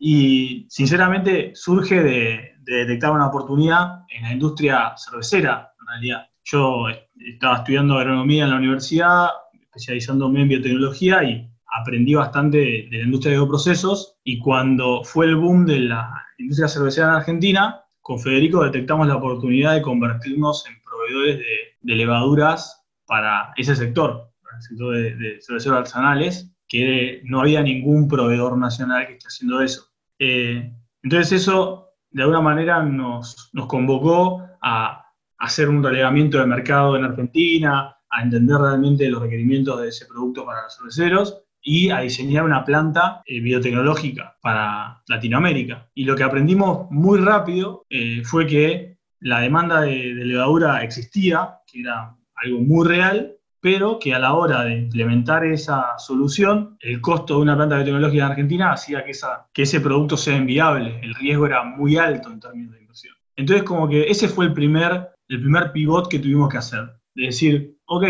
y 0.00 0.66
sinceramente 0.68 1.52
surge 1.54 2.02
de, 2.02 2.59
detectar 2.74 3.12
una 3.12 3.28
oportunidad 3.28 4.04
en 4.08 4.22
la 4.22 4.32
industria 4.32 4.94
cervecera, 4.96 5.72
en 5.80 5.86
realidad. 5.86 6.26
Yo 6.44 6.86
estaba 7.16 7.58
estudiando 7.58 7.98
agronomía 7.98 8.44
en 8.44 8.50
la 8.50 8.56
universidad, 8.56 9.28
especializándome 9.60 10.42
en 10.42 10.48
biotecnología 10.48 11.22
y 11.22 11.50
aprendí 11.70 12.14
bastante 12.14 12.58
de, 12.58 12.88
la 12.90 13.04
industria 13.04 13.32
de 13.32 13.38
bioprocesos 13.38 14.16
y 14.24 14.38
cuando 14.38 15.04
fue 15.04 15.26
el 15.26 15.36
boom 15.36 15.66
de 15.66 15.80
la 15.80 16.10
industria 16.38 16.68
cervecera 16.68 17.08
en 17.08 17.14
Argentina, 17.14 17.84
con 18.00 18.18
Federico 18.18 18.64
detectamos 18.64 19.06
la 19.06 19.16
oportunidad 19.16 19.74
de 19.74 19.82
convertirnos 19.82 20.64
en 20.66 20.82
proveedores 20.82 21.38
de, 21.38 21.94
levaduras 21.94 22.84
para 23.06 23.52
ese 23.56 23.76
sector, 23.76 24.30
para 24.42 24.56
el 24.56 24.62
sector 24.62 24.94
de, 24.94 25.38
cerveceros 25.40 25.78
artesanales, 25.78 26.50
que 26.68 27.20
no 27.24 27.40
había 27.40 27.62
ningún 27.62 28.08
proveedor 28.08 28.56
nacional 28.56 29.06
que 29.06 29.14
esté 29.14 29.26
haciendo 29.26 29.60
eso. 29.60 29.86
Eh, 30.18 30.72
entonces 31.02 31.42
eso 31.42 31.89
de 32.10 32.22
alguna 32.22 32.40
manera 32.40 32.82
nos, 32.82 33.50
convocó 33.68 34.44
a, 34.60 35.06
hacer 35.38 35.70
un 35.70 35.82
relevamiento 35.82 36.38
de 36.38 36.46
mercado 36.46 36.96
en 36.96 37.04
Argentina, 37.04 37.96
a 38.10 38.22
entender 38.22 38.58
realmente 38.58 39.08
los 39.08 39.22
requerimientos 39.22 39.80
de 39.80 39.88
ese 39.88 40.04
producto 40.04 40.44
para 40.44 40.64
los 40.64 40.76
cerveceros 40.76 41.42
y 41.62 41.88
a 41.90 42.00
diseñar 42.00 42.44
una 42.44 42.62
planta 42.62 43.22
eh, 43.24 43.40
biotecnológica 43.40 44.36
para 44.42 45.02
Latinoamérica. 45.08 45.88
Y 45.94 46.04
lo 46.04 46.14
que 46.14 46.24
aprendimos 46.24 46.90
muy 46.90 47.20
rápido 47.20 47.86
eh, 47.88 48.22
fue 48.24 48.46
que 48.46 48.98
la 49.20 49.40
demanda 49.40 49.80
de, 49.80 50.14
de, 50.14 50.24
levadura 50.26 50.82
existía, 50.82 51.56
que 51.66 51.80
era 51.80 52.14
algo 52.34 52.60
muy 52.60 52.86
real, 52.86 53.36
pero 53.60 53.98
que 53.98 54.14
a 54.14 54.18
la 54.18 54.34
hora 54.34 54.64
de 54.64 54.74
implementar 54.74 55.44
esa 55.44 55.98
solución, 55.98 56.76
el 56.80 57.00
costo 57.00 57.36
de 57.36 57.42
una 57.42 57.56
planta 57.56 57.76
biotecnológica 57.76 58.24
en 58.24 58.30
Argentina 58.30 58.72
hacía 58.72 59.04
que, 59.04 59.62
ese 59.62 59.80
producto 59.80 60.16
sea 60.16 60.36
inviable, 60.36 60.98
el 61.02 61.14
riesgo 61.14 61.46
era 61.46 61.62
muy 61.62 61.96
alto 61.98 62.30
en 62.30 62.40
términos 62.40 62.74
de 62.74 62.80
inversión. 62.80 63.14
Entonces, 63.36 63.64
como 63.64 63.88
que 63.88 64.04
ese 64.04 64.28
fue 64.28 64.46
el 64.46 64.54
primer, 64.54 65.10
el 65.28 65.40
primer 65.40 65.72
pivot 65.72 66.08
que 66.08 66.18
tuvimos 66.18 66.48
que 66.48 66.56
hacer, 66.56 66.90
de 67.14 67.26
decir, 67.26 67.76
ok, 67.84 68.04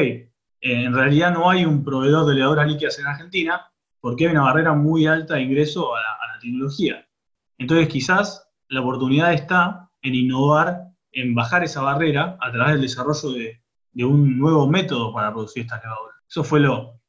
en 0.60 0.94
realidad 0.94 1.32
no 1.32 1.50
hay 1.50 1.64
un 1.64 1.82
proveedor 1.82 2.26
de 2.26 2.34
levaduras 2.34 2.68
líquidas 2.68 2.98
en 2.98 3.06
Argentina 3.06 3.66
porque 4.00 4.26
hay 4.26 4.32
una 4.32 4.42
barrera 4.42 4.72
muy 4.74 5.06
alta 5.06 5.34
de 5.34 5.42
ingreso 5.42 5.94
a 5.94 6.00
la, 6.00 6.12
a 6.12 6.34
la 6.34 6.38
tecnología. 6.38 7.06
Entonces, 7.58 7.88
quizás 7.88 8.48
la 8.68 8.82
oportunidad 8.82 9.32
está 9.32 9.90
en 10.00 10.14
innovar, 10.14 10.84
en 11.12 11.34
bajar 11.34 11.64
esa 11.64 11.82
barrera 11.82 12.38
a 12.40 12.52
través 12.52 12.74
del 12.74 12.82
desarrollo 12.82 13.32
de 13.32 13.60
de 13.92 14.04
un 14.04 14.38
nuevo 14.38 14.68
método 14.68 15.12
para 15.12 15.32
producir 15.32 15.62
estas 15.62 15.82
levaduras. 15.82 16.16
Eso 16.28 16.44
fue 16.44 16.60
lo, 16.60 17.00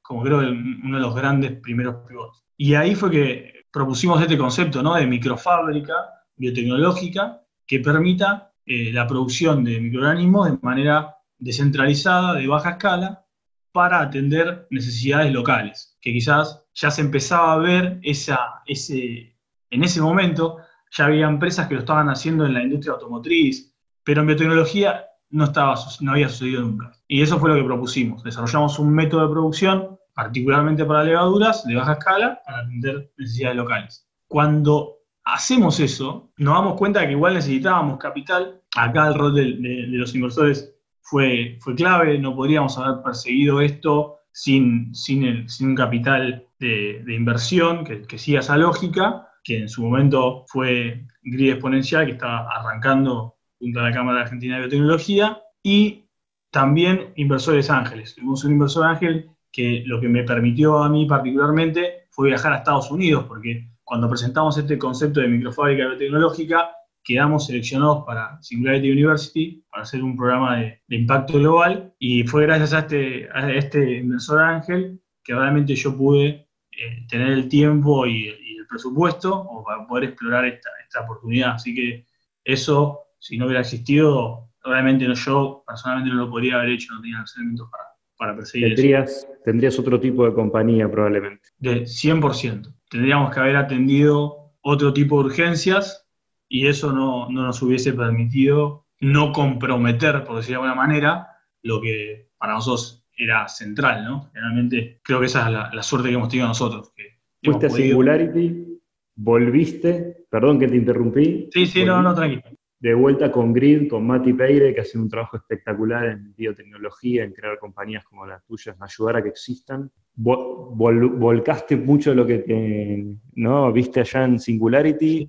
como 0.00 0.22
creo, 0.22 0.38
uno 0.38 0.96
de 0.96 1.02
los 1.02 1.14
grandes 1.14 1.52
primeros 1.60 2.06
pivotes. 2.06 2.42
Y 2.56 2.74
ahí 2.74 2.94
fue 2.94 3.10
que 3.10 3.66
propusimos 3.70 4.20
este 4.20 4.38
concepto 4.38 4.82
¿no? 4.82 4.94
de 4.94 5.06
microfábrica 5.06 5.94
biotecnológica 6.36 7.42
que 7.66 7.80
permita 7.80 8.52
eh, 8.66 8.92
la 8.92 9.06
producción 9.06 9.64
de 9.64 9.80
microorganismos 9.80 10.50
de 10.50 10.58
manera 10.62 11.16
descentralizada, 11.38 12.34
de 12.34 12.46
baja 12.46 12.70
escala, 12.70 13.24
para 13.72 14.00
atender 14.00 14.66
necesidades 14.70 15.32
locales, 15.32 15.96
que 16.00 16.12
quizás 16.12 16.64
ya 16.74 16.90
se 16.90 17.00
empezaba 17.00 17.54
a 17.54 17.58
ver 17.58 17.98
esa, 18.02 18.62
ese, 18.66 19.34
en 19.70 19.82
ese 19.82 20.00
momento, 20.00 20.58
ya 20.90 21.06
había 21.06 21.26
empresas 21.26 21.66
que 21.66 21.74
lo 21.74 21.80
estaban 21.80 22.10
haciendo 22.10 22.44
en 22.44 22.54
la 22.54 22.62
industria 22.62 22.92
automotriz, 22.92 23.74
pero 24.04 24.20
en 24.20 24.26
biotecnología 24.28 25.06
no, 25.32 25.44
estaba, 25.44 25.74
no 26.00 26.12
había 26.12 26.28
sucedido 26.28 26.62
nunca. 26.62 26.92
Y 27.08 27.22
eso 27.22 27.38
fue 27.38 27.50
lo 27.50 27.56
que 27.56 27.64
propusimos. 27.64 28.22
Desarrollamos 28.22 28.78
un 28.78 28.92
método 28.92 29.26
de 29.26 29.32
producción, 29.32 29.98
particularmente 30.14 30.84
para 30.84 31.04
levaduras, 31.04 31.64
de 31.64 31.74
baja 31.74 31.94
escala, 31.94 32.40
para 32.44 32.58
atender 32.58 33.10
necesidades 33.16 33.56
locales. 33.56 34.08
Cuando 34.28 34.98
hacemos 35.24 35.80
eso, 35.80 36.30
nos 36.36 36.54
damos 36.54 36.76
cuenta 36.76 37.00
de 37.00 37.06
que 37.06 37.12
igual 37.12 37.34
necesitábamos 37.34 37.98
capital. 37.98 38.60
Acá 38.76 39.08
el 39.08 39.14
rol 39.14 39.34
de, 39.34 39.56
los 39.88 40.14
inversores 40.14 40.74
fue, 41.00 41.58
fue 41.60 41.74
clave, 41.74 42.18
no 42.18 42.36
podríamos 42.36 42.76
haber 42.78 43.02
perseguido 43.02 43.60
esto 43.60 44.18
sin, 44.32 44.94
sin, 44.94 45.48
sin 45.48 45.68
un 45.68 45.74
capital 45.74 46.46
de, 46.58 47.04
inversión 47.08 47.84
que, 47.84 48.02
que 48.02 48.18
siga 48.18 48.40
esa 48.40 48.56
lógica, 48.56 49.28
que 49.42 49.58
en 49.58 49.68
su 49.68 49.82
momento 49.82 50.44
fue 50.48 51.06
Grid 51.22 51.52
Exponencial, 51.52 52.06
que 52.06 52.12
estaba 52.12 52.48
arrancando 52.50 53.36
junto 53.62 53.78
a 53.78 53.84
la 53.84 53.92
Cámara 53.92 54.22
Argentina 54.22 54.56
de 54.56 54.62
Biotecnología, 54.62 55.40
y 55.62 56.08
también 56.50 57.12
inversores 57.14 57.70
ángeles. 57.70 58.16
Tuvimos 58.16 58.44
un 58.44 58.52
inversor 58.52 58.86
ángel 58.86 59.30
que 59.52 59.84
lo 59.86 60.00
que 60.00 60.08
me 60.08 60.24
permitió 60.24 60.78
a 60.82 60.88
mí 60.88 61.06
particularmente 61.06 62.08
fue 62.10 62.28
viajar 62.28 62.52
a 62.52 62.56
Estados 62.56 62.90
Unidos, 62.90 63.24
porque 63.28 63.68
cuando 63.84 64.08
presentamos 64.08 64.58
este 64.58 64.76
concepto 64.78 65.20
de 65.20 65.28
microfábrica 65.28 65.86
biotecnológica, 65.86 66.72
quedamos 67.04 67.46
seleccionados 67.46 68.04
para 68.04 68.42
Singularity 68.42 68.90
University 68.90 69.64
para 69.70 69.84
hacer 69.84 70.02
un 70.02 70.16
programa 70.16 70.56
de, 70.56 70.80
impacto 70.88 71.34
global 71.34 71.94
y 72.00 72.24
fue 72.24 72.42
gracias 72.42 72.72
a 72.72 72.80
este, 72.80 73.28
a 73.32 73.52
este 73.52 73.98
inversor 73.98 74.40
ángel 74.40 75.00
que 75.22 75.34
realmente 75.34 75.76
yo 75.76 75.96
pude 75.96 76.48
eh, 76.72 77.06
tener 77.08 77.28
el 77.28 77.48
tiempo 77.48 78.06
y, 78.06 78.28
el 78.28 78.66
presupuesto 78.66 79.46
para 79.66 79.86
poder 79.86 80.04
explorar 80.04 80.46
esta, 80.46 80.70
esta 80.82 81.02
oportunidad. 81.02 81.56
Así 81.56 81.74
que 81.74 82.06
eso 82.42 83.02
si 83.22 83.38
no 83.38 83.46
hubiera 83.46 83.60
existido, 83.60 84.48
realmente 84.64 85.06
no, 85.06 85.14
yo 85.14 85.62
personalmente 85.64 86.10
no 86.10 86.24
lo 86.24 86.30
podría 86.30 86.56
haber 86.56 86.70
hecho, 86.70 86.92
no 86.92 87.00
tenía 87.00 87.20
los 87.20 87.36
elementos 87.36 87.68
para, 87.70 87.84
para 88.18 88.36
perseguir 88.36 88.74
tendrías, 88.74 89.10
eso. 89.10 89.28
Tendrías 89.44 89.78
otro 89.78 90.00
tipo 90.00 90.26
de 90.26 90.34
compañía 90.34 90.90
probablemente. 90.90 91.48
De 91.58 91.82
100%. 91.82 92.74
Tendríamos 92.90 93.32
que 93.32 93.38
haber 93.38 93.56
atendido 93.56 94.56
otro 94.60 94.92
tipo 94.92 95.20
de 95.20 95.26
urgencias 95.26 96.04
y 96.48 96.66
eso 96.66 96.92
no, 96.92 97.30
no 97.30 97.44
nos 97.44 97.62
hubiese 97.62 97.92
permitido 97.92 98.86
no 98.98 99.30
comprometer, 99.30 100.24
por 100.24 100.36
decirlo 100.36 100.62
de 100.62 100.68
alguna 100.68 100.86
manera, 100.86 101.28
lo 101.62 101.80
que 101.80 102.28
para 102.38 102.54
nosotros 102.54 103.06
era 103.16 103.46
central, 103.46 104.04
¿no? 104.04 104.30
Realmente 104.34 105.00
creo 105.04 105.20
que 105.20 105.26
esa 105.26 105.46
es 105.46 105.74
la, 105.74 105.82
suerte 105.84 106.08
que 106.08 106.16
hemos 106.16 106.28
tenido 106.28 106.48
nosotros. 106.48 106.92
Que 106.96 107.20
Fuiste 107.44 107.66
a 107.66 107.70
Singularity, 107.70 108.80
volviste, 109.14 110.26
perdón 110.28 110.58
que 110.58 110.66
te 110.66 110.76
interrumpí. 110.76 111.48
Sí, 111.52 111.66
sí, 111.66 111.84
no, 111.84 112.02
no, 112.02 112.14
tranquilo 112.16 112.42
de 112.82 112.94
vuelta 112.94 113.30
con 113.30 113.52
Grid, 113.52 113.88
con 113.88 114.04
Mati 114.04 114.32
Peire, 114.32 114.74
que 114.74 114.80
hace 114.80 114.98
un 114.98 115.08
trabajo 115.08 115.36
espectacular 115.36 116.04
en 116.04 116.34
biotecnología, 116.34 117.22
en 117.22 117.32
crear 117.32 117.56
compañías 117.60 118.04
como 118.04 118.26
las 118.26 118.44
tuyas, 118.44 118.76
ayudar 118.80 119.16
a 119.16 119.22
que 119.22 119.28
existan. 119.28 119.88
volcaste 120.16 121.76
mucho 121.76 122.10
de 122.10 122.16
lo 122.16 122.26
que 122.26 123.16
¿no? 123.34 123.72
viste 123.72 124.00
allá 124.00 124.24
en 124.24 124.40
Singularity, 124.40 125.28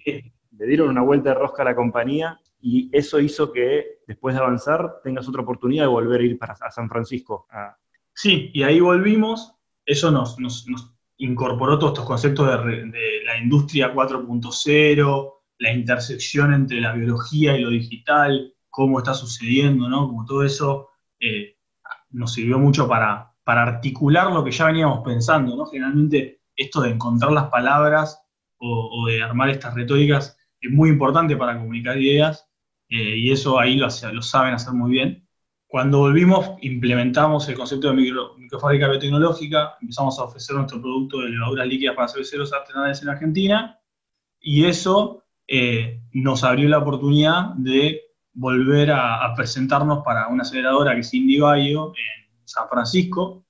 le 0.57 0.65
dieron 0.65 0.89
una 0.89 1.03
vuelta 1.03 1.29
de 1.29 1.35
rosca 1.35 1.61
a 1.61 1.65
la 1.65 1.75
compañía 1.75 2.39
y 2.59 2.89
eso 2.91 3.19
hizo 3.19 3.51
que 3.51 3.99
después 4.07 4.33
de 4.33 4.41
avanzar 4.41 5.01
tengas 5.03 5.29
otra 5.29 5.43
oportunidad 5.43 5.83
de 5.83 5.89
volver 5.89 6.21
a 6.21 6.23
ir 6.23 6.39
para, 6.39 6.53
a 6.59 6.71
San 6.71 6.89
Francisco. 6.89 7.45
Sí, 8.15 8.49
y 8.51 8.63
ahí 8.63 8.79
volvimos, 8.79 9.53
eso 9.85 10.09
nos, 10.09 10.39
nos, 10.39 10.67
incorporó 11.17 11.77
todos 11.77 11.93
estos 11.93 12.07
conceptos 12.07 12.65
de, 12.65 12.85
de 12.87 13.23
la 13.25 13.37
industria 13.37 13.93
4.0, 13.93 15.33
la 15.63 15.71
intersección 15.71 16.53
entre 16.53 16.81
la 16.81 16.91
biología 16.91 17.55
y 17.55 17.61
lo 17.61 17.69
digital, 17.69 18.53
cómo 18.69 18.99
está 18.99 19.13
sucediendo, 19.13 19.87
¿no? 19.87 20.07
Como 20.07 20.25
todo 20.25 20.43
eso 20.43 20.89
eh, 21.21 21.55
nos 22.09 22.33
sirvió 22.33 22.59
mucho 22.59 22.85
para, 22.85 23.31
para 23.45 23.63
articular 23.63 24.29
lo 24.29 24.43
que 24.43 24.51
ya 24.51 24.65
veníamos 24.65 24.99
pensando, 25.05 25.55
¿no? 25.55 25.65
Generalmente 25.65 26.41
esto 26.57 26.81
de 26.81 26.89
encontrar 26.89 27.31
las 27.31 27.45
palabras 27.45 28.21
o, 28.57 29.07
de 29.07 29.23
armar 29.23 29.49
estas 29.49 29.73
retóricas 29.73 30.37
es 30.59 30.69
muy 30.69 30.89
importante 30.89 31.37
para 31.37 31.57
comunicar 31.57 31.97
ideas 31.97 32.45
eh, 32.89 33.15
y 33.17 33.31
eso 33.31 33.57
ahí 33.57 33.75
lo, 33.75 33.87
lo, 33.87 34.21
saben 34.21 34.53
hacer 34.53 34.73
muy 34.73 34.91
bien. 34.91 35.25
Cuando 35.67 35.99
volvimos, 35.99 36.57
implementamos 36.61 37.47
el 37.47 37.55
concepto 37.55 37.87
de 37.87 37.95
micro, 37.95 38.35
microfábrica 38.37 38.89
biotecnológica, 38.89 39.77
empezamos 39.81 40.19
a 40.19 40.23
ofrecer 40.23 40.57
nuestro 40.57 40.81
producto 40.81 41.19
de 41.21 41.29
levaduras 41.29 41.67
líquidas 41.67 41.95
para 41.95 42.09
cerveceros 42.09 42.51
artesanales 42.51 43.01
en 43.01 43.09
Argentina 43.09 43.79
y 44.41 44.65
eso 44.65 45.22
eh, 45.47 46.01
nos 46.13 46.43
abrió 46.43 46.69
la 46.69 46.79
oportunidad 46.79 47.53
de 47.55 48.01
volver 48.33 48.91
a, 48.91 49.33
presentarnos 49.35 50.03
para 50.03 50.27
una 50.27 50.41
aceleradora 50.41 50.93
que 50.93 51.01
es 51.01 51.13
IndieBio 51.13 51.89
en 51.89 52.45
San 52.45 52.67
Francisco, 52.69 53.45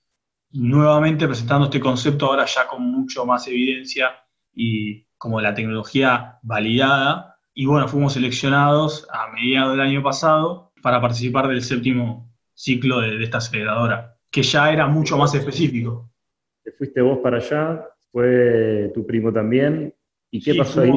nuevamente 0.51 1.27
presentando 1.27 1.65
este 1.65 1.79
concepto 1.79 2.27
ahora 2.27 2.45
ya 2.45 2.67
con 2.67 2.83
mucho 2.83 3.25
más 3.25 3.47
evidencia 3.47 4.11
y 4.53 5.05
como 5.17 5.41
la 5.41 5.53
tecnología 5.53 6.39
validada. 6.43 7.37
Y 7.53 7.65
bueno, 7.65 7.87
fuimos 7.87 8.13
seleccionados 8.13 9.07
a 9.11 9.31
mediados 9.31 9.71
del 9.71 9.81
año 9.81 10.03
pasado 10.03 10.71
para 10.81 10.99
participar 10.99 11.47
del 11.47 11.61
séptimo 11.61 12.33
ciclo 12.53 12.99
de, 12.99 13.23
esta 13.23 13.37
aceleradora, 13.37 14.17
que 14.29 14.43
ya 14.43 14.71
era 14.71 14.87
mucho 14.87 15.17
más 15.17 15.33
específico. 15.33 16.11
Te 16.63 16.71
fuiste 16.71 17.01
vos 17.01 17.19
para 17.19 17.37
allá, 17.37 17.87
fue 18.11 18.91
tu 18.93 19.05
primo 19.05 19.31
también. 19.31 19.93
¿Y 20.29 20.41
qué 20.41 20.55
pasó 20.55 20.81
ahí? 20.81 20.91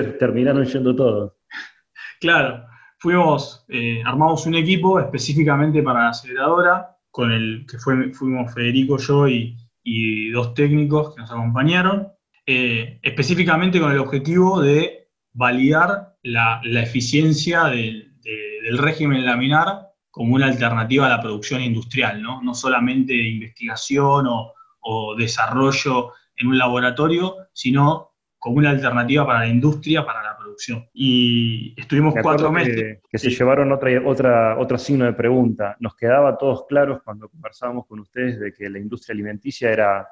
Terminaron 0.00 0.64
yendo 0.64 0.94
todos. 0.94 1.32
Claro, 2.20 2.64
fuimos, 2.98 3.64
eh, 3.68 4.02
armamos 4.04 4.46
un 4.46 4.54
equipo 4.54 5.00
específicamente 5.00 5.82
para 5.82 6.04
la 6.04 6.08
aceleradora, 6.10 6.96
con 7.10 7.30
el 7.30 7.66
que 7.68 7.78
fuimos 7.78 8.54
Federico, 8.54 8.96
yo 8.98 9.28
y, 9.28 9.58
dos 10.30 10.54
técnicos 10.54 11.14
que 11.14 11.20
nos 11.20 11.30
acompañaron, 11.32 12.08
eh, 12.46 13.00
específicamente 13.02 13.80
con 13.80 13.90
el 13.90 13.98
objetivo 13.98 14.60
de 14.60 15.08
validar 15.32 16.16
la, 16.22 16.60
eficiencia 16.64 17.64
del 17.64 18.78
régimen 18.78 19.26
laminar 19.26 19.88
como 20.10 20.36
una 20.36 20.46
alternativa 20.46 21.06
a 21.06 21.08
la 21.08 21.20
producción 21.20 21.60
industrial, 21.60 22.22
no, 22.22 22.40
no 22.42 22.54
solamente 22.54 23.12
investigación 23.14 24.26
o 24.28 25.14
desarrollo 25.16 26.12
en 26.36 26.46
un 26.46 26.58
laboratorio, 26.58 27.36
sino 27.52 28.11
como 28.42 28.56
una 28.56 28.70
alternativa 28.70 29.24
para 29.24 29.38
la 29.38 29.46
industria, 29.46 30.04
para 30.04 30.20
la 30.20 30.36
producción. 30.36 30.84
Y 30.92 31.80
estuvimos 31.80 32.12
cuatro 32.20 32.50
meses. 32.50 32.98
Que, 33.08 33.16
se 33.16 33.30
llevaron 33.30 33.70
otra, 33.70 33.90
otra, 34.04 34.58
otro 34.58 34.78
signo 34.78 35.04
de 35.04 35.12
pregunta. 35.12 35.76
Nos 35.78 35.94
quedaba 35.94 36.30
a 36.30 36.36
todos 36.36 36.66
claros 36.66 37.00
cuando 37.04 37.28
conversábamos 37.28 37.86
con 37.86 38.00
ustedes 38.00 38.40
de 38.40 38.52
que 38.52 38.68
la 38.68 38.80
industria 38.80 39.14
alimenticia 39.14 39.70
era 39.70 40.08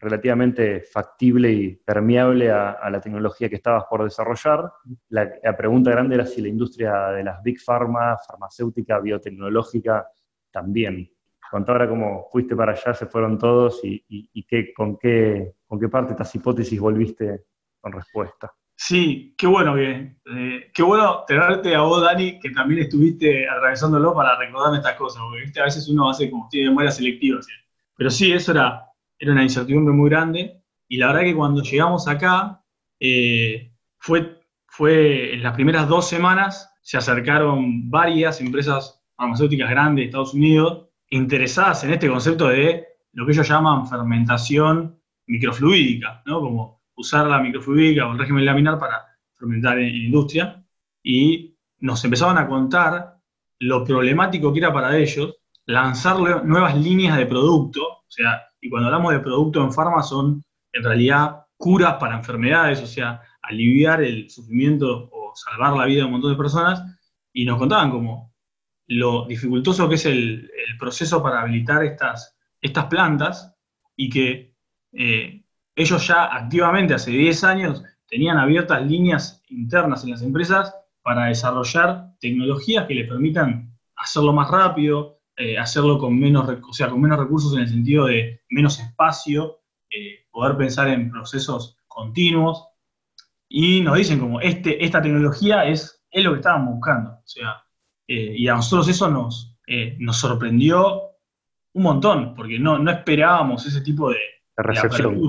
relativamente 0.00 0.80
factible 0.80 1.52
y 1.52 1.76
permeable 1.76 2.50
a, 2.50 2.90
la 2.90 3.00
tecnología 3.00 3.48
que 3.48 3.54
estabas 3.54 3.84
por 3.88 4.02
desarrollar. 4.02 4.72
La, 5.10 5.56
pregunta 5.56 5.92
grande 5.92 6.16
era 6.16 6.26
si 6.26 6.42
la 6.42 6.48
industria 6.48 7.10
de 7.10 7.22
las 7.22 7.40
big 7.40 7.60
pharma, 7.62 8.18
farmacéutica, 8.26 8.98
biotecnológica, 8.98 10.08
también. 10.50 11.08
Contá 11.48 11.70
ahora 11.70 11.88
cómo 11.88 12.26
fuiste 12.32 12.56
para 12.56 12.72
allá, 12.72 12.94
se 12.94 13.06
fueron 13.06 13.38
todos 13.38 13.78
y, 13.84 14.44
qué, 14.48 14.74
con, 14.74 14.98
qué, 14.98 15.52
con 15.68 15.78
qué 15.78 15.88
parte 15.88 16.08
de 16.08 16.14
estas 16.14 16.34
hipótesis 16.34 16.80
volviste 16.80 17.44
con 17.80 17.92
respuesta. 17.92 18.52
Sí, 18.82 19.34
qué 19.36 19.46
bueno 19.46 19.74
que, 19.74 20.16
eh, 20.24 20.70
qué 20.72 20.82
bueno 20.82 21.24
tenerte 21.26 21.74
a 21.74 21.82
vos, 21.82 22.02
Dani, 22.02 22.40
que 22.40 22.48
también 22.50 22.80
estuviste 22.80 23.46
atravesándolo 23.46 24.14
para 24.14 24.38
recordarme 24.38 24.78
estas 24.78 24.94
cosas, 24.94 25.22
porque 25.22 25.60
a 25.60 25.64
veces 25.64 25.86
uno 25.88 26.08
hace 26.08 26.30
como 26.30 26.48
tiene 26.48 26.70
memoria 26.70 26.90
selectiva. 26.90 27.40
Pero 27.94 28.10
sí, 28.10 28.32
eso 28.32 28.52
era, 28.52 28.86
era 29.18 29.32
una 29.32 29.42
incertidumbre 29.42 29.92
muy 29.94 30.08
grande. 30.08 30.62
Y 30.88 30.96
la 30.96 31.08
verdad 31.08 31.22
que 31.22 31.36
cuando 31.36 31.62
llegamos 31.62 32.08
acá, 32.08 32.64
eh, 32.98 33.70
fue, 33.98 34.40
fue 34.66 35.34
en 35.34 35.42
las 35.42 35.52
primeras 35.52 35.86
dos 35.86 36.08
semanas, 36.08 36.72
se 36.80 36.96
acercaron 36.96 37.90
varias 37.90 38.40
empresas 38.40 39.02
farmacéuticas 39.14 39.68
grandes 39.68 40.04
de 40.04 40.06
Estados 40.06 40.32
Unidos 40.32 40.88
interesadas 41.10 41.84
en 41.84 41.92
este 41.92 42.08
concepto 42.08 42.48
de 42.48 42.86
lo 43.12 43.26
que 43.26 43.32
ellos 43.32 43.46
llaman 43.46 43.86
fermentación 43.86 44.98
microfluídica, 45.26 46.22
¿no? 46.24 46.40
Como 46.40 46.79
usar 47.00 47.26
la 47.26 47.40
microfluidica 47.40 48.06
o 48.06 48.12
el 48.12 48.18
régimen 48.18 48.44
laminar 48.44 48.78
para 48.78 49.06
fermentar 49.34 49.78
en, 49.78 49.94
industria 49.94 50.62
y 51.02 51.56
nos 51.78 52.04
empezaban 52.04 52.38
a 52.38 52.46
contar 52.46 53.16
lo 53.58 53.84
problemático 53.84 54.52
que 54.52 54.60
era 54.60 54.72
para 54.72 54.96
ellos 54.96 55.36
lanzar 55.66 56.18
nuevas 56.44 56.76
líneas 56.76 57.16
de 57.16 57.26
producto, 57.26 57.82
o 57.82 58.10
sea, 58.10 58.42
y 58.60 58.68
cuando 58.68 58.88
hablamos 58.88 59.12
de 59.12 59.20
producto 59.20 59.62
en 59.62 59.72
farma 59.72 60.02
son 60.02 60.42
en 60.72 60.82
realidad 60.82 61.46
curas 61.56 61.94
para 61.94 62.16
enfermedades, 62.16 62.82
o 62.82 62.86
sea, 62.86 63.20
aliviar 63.42 64.02
el 64.02 64.28
sufrimiento 64.30 65.08
o 65.12 65.32
salvar 65.34 65.76
la 65.76 65.84
vida 65.84 66.00
de 66.00 66.04
un 66.06 66.12
montón 66.12 66.32
de 66.32 66.36
personas, 66.36 66.82
y 67.32 67.44
nos 67.44 67.58
contaban 67.58 67.90
como 67.90 68.34
lo 68.88 69.26
dificultoso 69.26 69.88
que 69.88 69.94
es 69.94 70.06
el, 70.06 70.50
proceso 70.78 71.22
para 71.22 71.42
habilitar 71.42 71.84
estas, 71.84 72.36
estas 72.60 72.86
plantas 72.86 73.54
y 73.94 74.08
que 74.08 74.54
eh, 74.92 75.39
ellos 75.74 76.06
ya 76.06 76.24
activamente 76.24 76.94
hace 76.94 77.10
10 77.10 77.44
años 77.44 77.82
tenían 78.08 78.38
abiertas 78.38 78.84
líneas 78.84 79.42
internas 79.48 80.04
en 80.04 80.10
las 80.10 80.22
empresas 80.22 80.74
para 81.02 81.26
desarrollar 81.26 82.14
tecnologías 82.20 82.86
que 82.86 82.94
le 82.94 83.04
permitan 83.04 83.76
hacerlo 83.96 84.32
más 84.32 84.50
rápido, 84.50 85.20
eh, 85.36 85.58
hacerlo 85.58 85.98
con 85.98 86.18
menos, 86.18 86.48
o 86.48 86.72
sea, 86.72 86.88
con 86.88 87.00
menos 87.00 87.18
recursos 87.18 87.54
en 87.54 87.60
el 87.60 87.68
sentido 87.68 88.06
de 88.06 88.42
menos 88.50 88.78
espacio, 88.80 89.60
eh, 89.88 90.26
poder 90.30 90.56
pensar 90.56 90.88
en 90.88 91.10
procesos 91.10 91.78
continuos. 91.86 92.66
Y 93.48 93.80
nos 93.80 93.96
dicen 93.96 94.20
como, 94.20 94.40
este, 94.40 94.84
esta 94.84 95.00
tecnología 95.00 95.64
es, 95.64 96.04
es 96.10 96.24
lo 96.24 96.32
que 96.32 96.38
estábamos 96.38 96.74
buscando. 96.74 97.10
O 97.12 97.26
sea, 97.26 97.64
eh, 98.06 98.34
y 98.36 98.48
a 98.48 98.54
nosotros 98.54 98.88
eso 98.88 99.08
nos, 99.10 99.56
nos 99.98 100.16
sorprendió 100.16 101.02
un 101.74 101.82
montón, 101.82 102.34
porque 102.34 102.58
no, 102.58 102.78
no 102.78 102.90
esperábamos 102.90 103.64
ese 103.66 103.80
tipo 103.80 104.10
de, 104.10 104.18
recepción. 104.62 105.20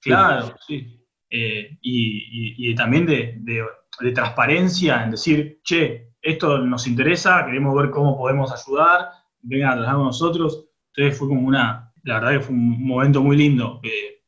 Claro, 0.00 0.54
sí. 0.66 1.06
y, 1.30 2.74
también 2.74 3.06
de, 3.06 3.36
de, 3.38 4.12
transparencia 4.12 5.04
en 5.04 5.12
decir, 5.12 5.60
che, 5.62 6.12
esto 6.20 6.58
nos 6.58 6.86
interesa, 6.86 7.44
queremos 7.44 7.74
ver 7.76 7.90
cómo 7.90 8.16
podemos 8.16 8.52
ayudar, 8.52 9.10
vengan 9.42 9.70
a 9.70 9.72
trabajar 9.74 9.96
con 9.96 10.06
nosotros. 10.06 10.68
Entonces 10.94 11.18
fue 11.18 11.28
como 11.28 11.46
una, 11.46 11.92
la 12.04 12.14
verdad 12.14 12.32
que 12.32 12.40
fue 12.40 12.54
un 12.54 12.86
momento 12.86 13.22
muy 13.22 13.36
lindo 13.36 13.80
eh, 13.82 14.22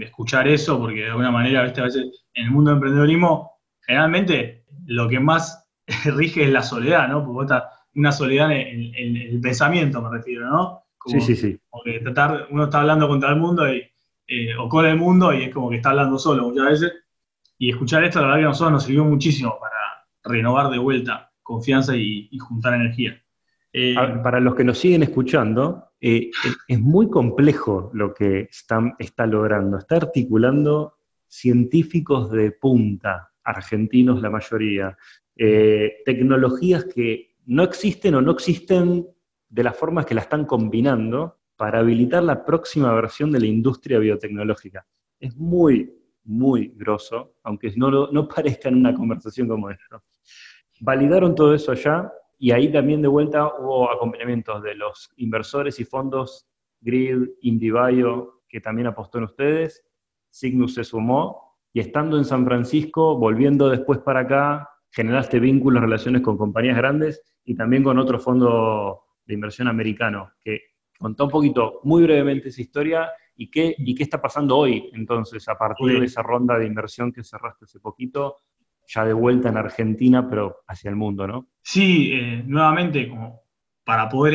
escuchar 0.00 0.48
eso, 0.48 0.78
porque 0.78 1.00
de 1.00 1.10
alguna 1.10 1.30
manera, 1.30 1.60
a 1.60 1.64
veces 1.64 2.24
en 2.34 2.44
el 2.44 2.50
mundo 2.50 2.70
del 2.70 2.78
emprendedorismo, 2.78 3.60
generalmente 3.80 4.64
lo 4.86 5.08
que 5.08 5.20
más 5.20 5.68
rige 6.04 6.44
es 6.44 6.50
la 6.50 6.62
soledad, 6.62 7.08
¿no? 7.08 7.24
Porque 7.24 7.54
una 7.94 8.12
soledad 8.12 8.50
en, 8.50 8.94
el 9.16 9.40
pensamiento, 9.40 10.02
me 10.02 10.16
refiero, 10.16 10.48
¿no? 10.48 10.83
Sí, 11.06 11.20
sí, 11.20 11.36
sí. 11.36 11.58
Porque 11.70 12.00
tratar, 12.00 12.48
uno 12.50 12.64
está 12.64 12.80
hablando 12.80 13.08
contra 13.08 13.30
el 13.30 13.36
mundo 13.36 13.72
y, 13.72 13.82
eh, 14.26 14.56
o 14.58 14.68
con 14.68 14.86
el 14.86 14.96
mundo 14.96 15.32
y 15.32 15.44
es 15.44 15.54
como 15.54 15.70
que 15.70 15.76
está 15.76 15.90
hablando 15.90 16.18
solo 16.18 16.48
muchas 16.48 16.70
veces. 16.70 16.92
Y 17.58 17.70
escuchar 17.70 18.04
esto, 18.04 18.20
la 18.20 18.26
verdad 18.26 18.40
que 18.40 18.44
a 18.44 18.48
nosotros 18.48 18.72
nos 18.72 18.84
sirvió 18.84 19.04
muchísimo 19.04 19.58
para 19.60 20.06
renovar 20.24 20.70
de 20.70 20.78
vuelta 20.78 21.30
confianza 21.42 21.94
y 21.94 22.36
juntar 22.38 22.74
energía. 22.74 23.20
Eh, 23.76 23.94
para 24.22 24.38
los 24.38 24.54
que 24.54 24.62
nos 24.62 24.78
siguen 24.78 25.02
escuchando, 25.02 25.90
eh, 26.00 26.30
es 26.68 26.80
muy 26.80 27.10
complejo 27.10 27.90
lo 27.92 28.14
que 28.14 28.48
está, 28.50 28.94
está 28.98 29.26
logrando. 29.26 29.78
Está 29.78 29.96
articulando 29.96 30.98
científicos 31.26 32.30
de 32.30 32.52
punta, 32.52 33.32
argentinos 33.42 34.22
la 34.22 34.30
mayoría, 34.30 34.96
tecnologías 35.34 36.84
que 36.84 37.34
no 37.46 37.64
existen 37.64 38.14
o 38.14 38.22
no 38.22 38.30
existen 38.30 39.08
de 39.54 39.62
las 39.62 39.76
formas 39.76 40.04
que 40.04 40.14
la 40.14 40.22
están 40.22 40.46
combinando 40.46 41.38
para 41.54 41.78
habilitar 41.78 42.24
la 42.24 42.44
próxima 42.44 42.92
versión 42.92 43.30
de 43.30 43.38
la 43.38 43.46
industria 43.46 44.00
biotecnológica. 44.00 44.84
Es 45.20 45.36
muy, 45.36 45.94
muy 46.24 46.72
grosso, 46.74 47.36
aunque 47.44 47.72
no, 47.76 48.08
no 48.08 48.26
parezca 48.34 48.68
en 48.68 48.78
una 48.78 48.92
conversación 48.92 49.46
como 49.46 49.70
esta. 49.70 50.02
Validaron 50.80 51.36
todo 51.36 51.54
eso 51.54 51.70
allá, 51.70 52.12
y 52.36 52.50
ahí 52.50 52.72
también 52.72 53.00
de 53.00 53.06
vuelta 53.06 53.46
hubo 53.46 53.88
acompañamientos 53.92 54.60
de 54.60 54.74
los 54.74 55.08
inversores 55.18 55.78
y 55.78 55.84
fondos 55.84 56.48
Grid, 56.80 57.28
IndieBio, 57.42 58.42
que 58.48 58.60
también 58.60 58.88
apostó 58.88 59.18
en 59.18 59.24
ustedes, 59.24 59.84
Cygnus 60.32 60.74
se 60.74 60.82
sumó, 60.82 61.56
y 61.72 61.78
estando 61.78 62.18
en 62.18 62.24
San 62.24 62.44
Francisco, 62.44 63.16
volviendo 63.16 63.70
después 63.70 64.00
para 64.00 64.20
acá, 64.20 64.68
generaste 64.90 65.38
vínculos, 65.38 65.80
relaciones 65.80 66.22
con 66.22 66.36
compañías 66.36 66.76
grandes 66.76 67.22
y 67.44 67.54
también 67.54 67.84
con 67.84 67.98
otro 67.98 68.18
fondo 68.18 69.03
de 69.24 69.34
inversión 69.34 69.68
americano, 69.68 70.32
que 70.40 70.74
contó 70.98 71.24
un 71.24 71.30
poquito, 71.30 71.80
muy 71.84 72.02
brevemente 72.02 72.48
esa 72.48 72.62
historia 72.62 73.10
y 73.36 73.50
qué, 73.50 73.74
y 73.76 73.94
qué 73.94 74.02
está 74.02 74.20
pasando 74.20 74.56
hoy, 74.56 74.90
entonces, 74.94 75.48
a 75.48 75.58
partir 75.58 75.98
de 75.98 76.06
esa 76.06 76.22
ronda 76.22 76.58
de 76.58 76.66
inversión 76.66 77.12
que 77.12 77.24
cerraste 77.24 77.64
hace 77.64 77.80
poquito, 77.80 78.36
ya 78.86 79.04
de 79.04 79.12
vuelta 79.12 79.48
en 79.48 79.56
Argentina, 79.56 80.28
pero 80.28 80.58
hacia 80.66 80.90
el 80.90 80.96
mundo, 80.96 81.26
¿no? 81.26 81.48
Sí, 81.62 82.12
eh, 82.12 82.42
nuevamente, 82.46 83.08
como 83.08 83.42
para 83.84 84.08
poder 84.08 84.34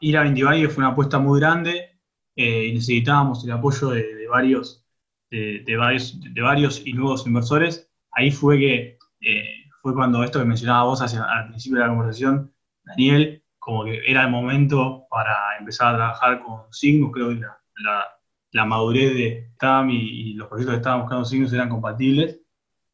ir 0.00 0.16
a 0.16 0.24
Valle 0.24 0.68
fue 0.68 0.82
una 0.82 0.92
apuesta 0.92 1.18
muy 1.18 1.38
grande 1.40 1.98
eh, 2.34 2.66
y 2.66 2.72
necesitábamos 2.72 3.44
el 3.44 3.52
apoyo 3.52 3.90
de, 3.90 4.26
varios, 4.28 4.86
de, 5.30 5.76
varios, 5.76 6.18
de 6.20 6.40
varios 6.40 6.82
y 6.86 6.92
nuevos 6.94 7.26
inversores. 7.26 7.90
Ahí 8.12 8.30
fue 8.30 8.58
que 8.58 8.98
eh, 9.20 9.44
fue 9.82 9.94
cuando 9.94 10.24
esto 10.24 10.38
que 10.38 10.46
mencionaba 10.46 10.84
vos 10.84 11.02
hacia, 11.02 11.22
al 11.22 11.48
principio 11.48 11.78
de 11.78 11.84
la 11.84 11.90
conversación, 11.90 12.52
Daniel, 12.84 13.41
como 13.62 13.84
que 13.84 14.00
era 14.04 14.22
el 14.22 14.30
momento 14.30 15.06
para 15.08 15.36
empezar 15.56 15.94
a 15.94 15.96
trabajar 15.96 16.42
con 16.42 16.62
Signos, 16.72 17.12
creo 17.12 17.28
que 17.28 17.36
la, 17.36 18.08
la, 18.50 18.64
madurez 18.64 19.14
de 19.14 19.52
TAM 19.56 19.88
y, 19.90 20.34
los 20.34 20.48
proyectos 20.48 20.74
que 20.74 20.78
estaban 20.78 21.02
buscando 21.02 21.24
Signos 21.24 21.52
eran 21.52 21.68
compatibles 21.68 22.40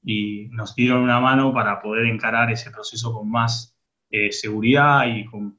y 0.02 0.48
nos 0.50 0.74
dieron 0.74 1.00
una 1.00 1.20
mano 1.20 1.54
para 1.54 1.81
poder 1.81 2.04
encarar 2.04 2.52
ese 2.52 2.70
proceso 2.70 3.14
con 3.14 3.31
más 3.31 3.78
eh, 4.11 4.31
seguridad 4.31 5.07
y 5.07 5.24
con, 5.24 5.59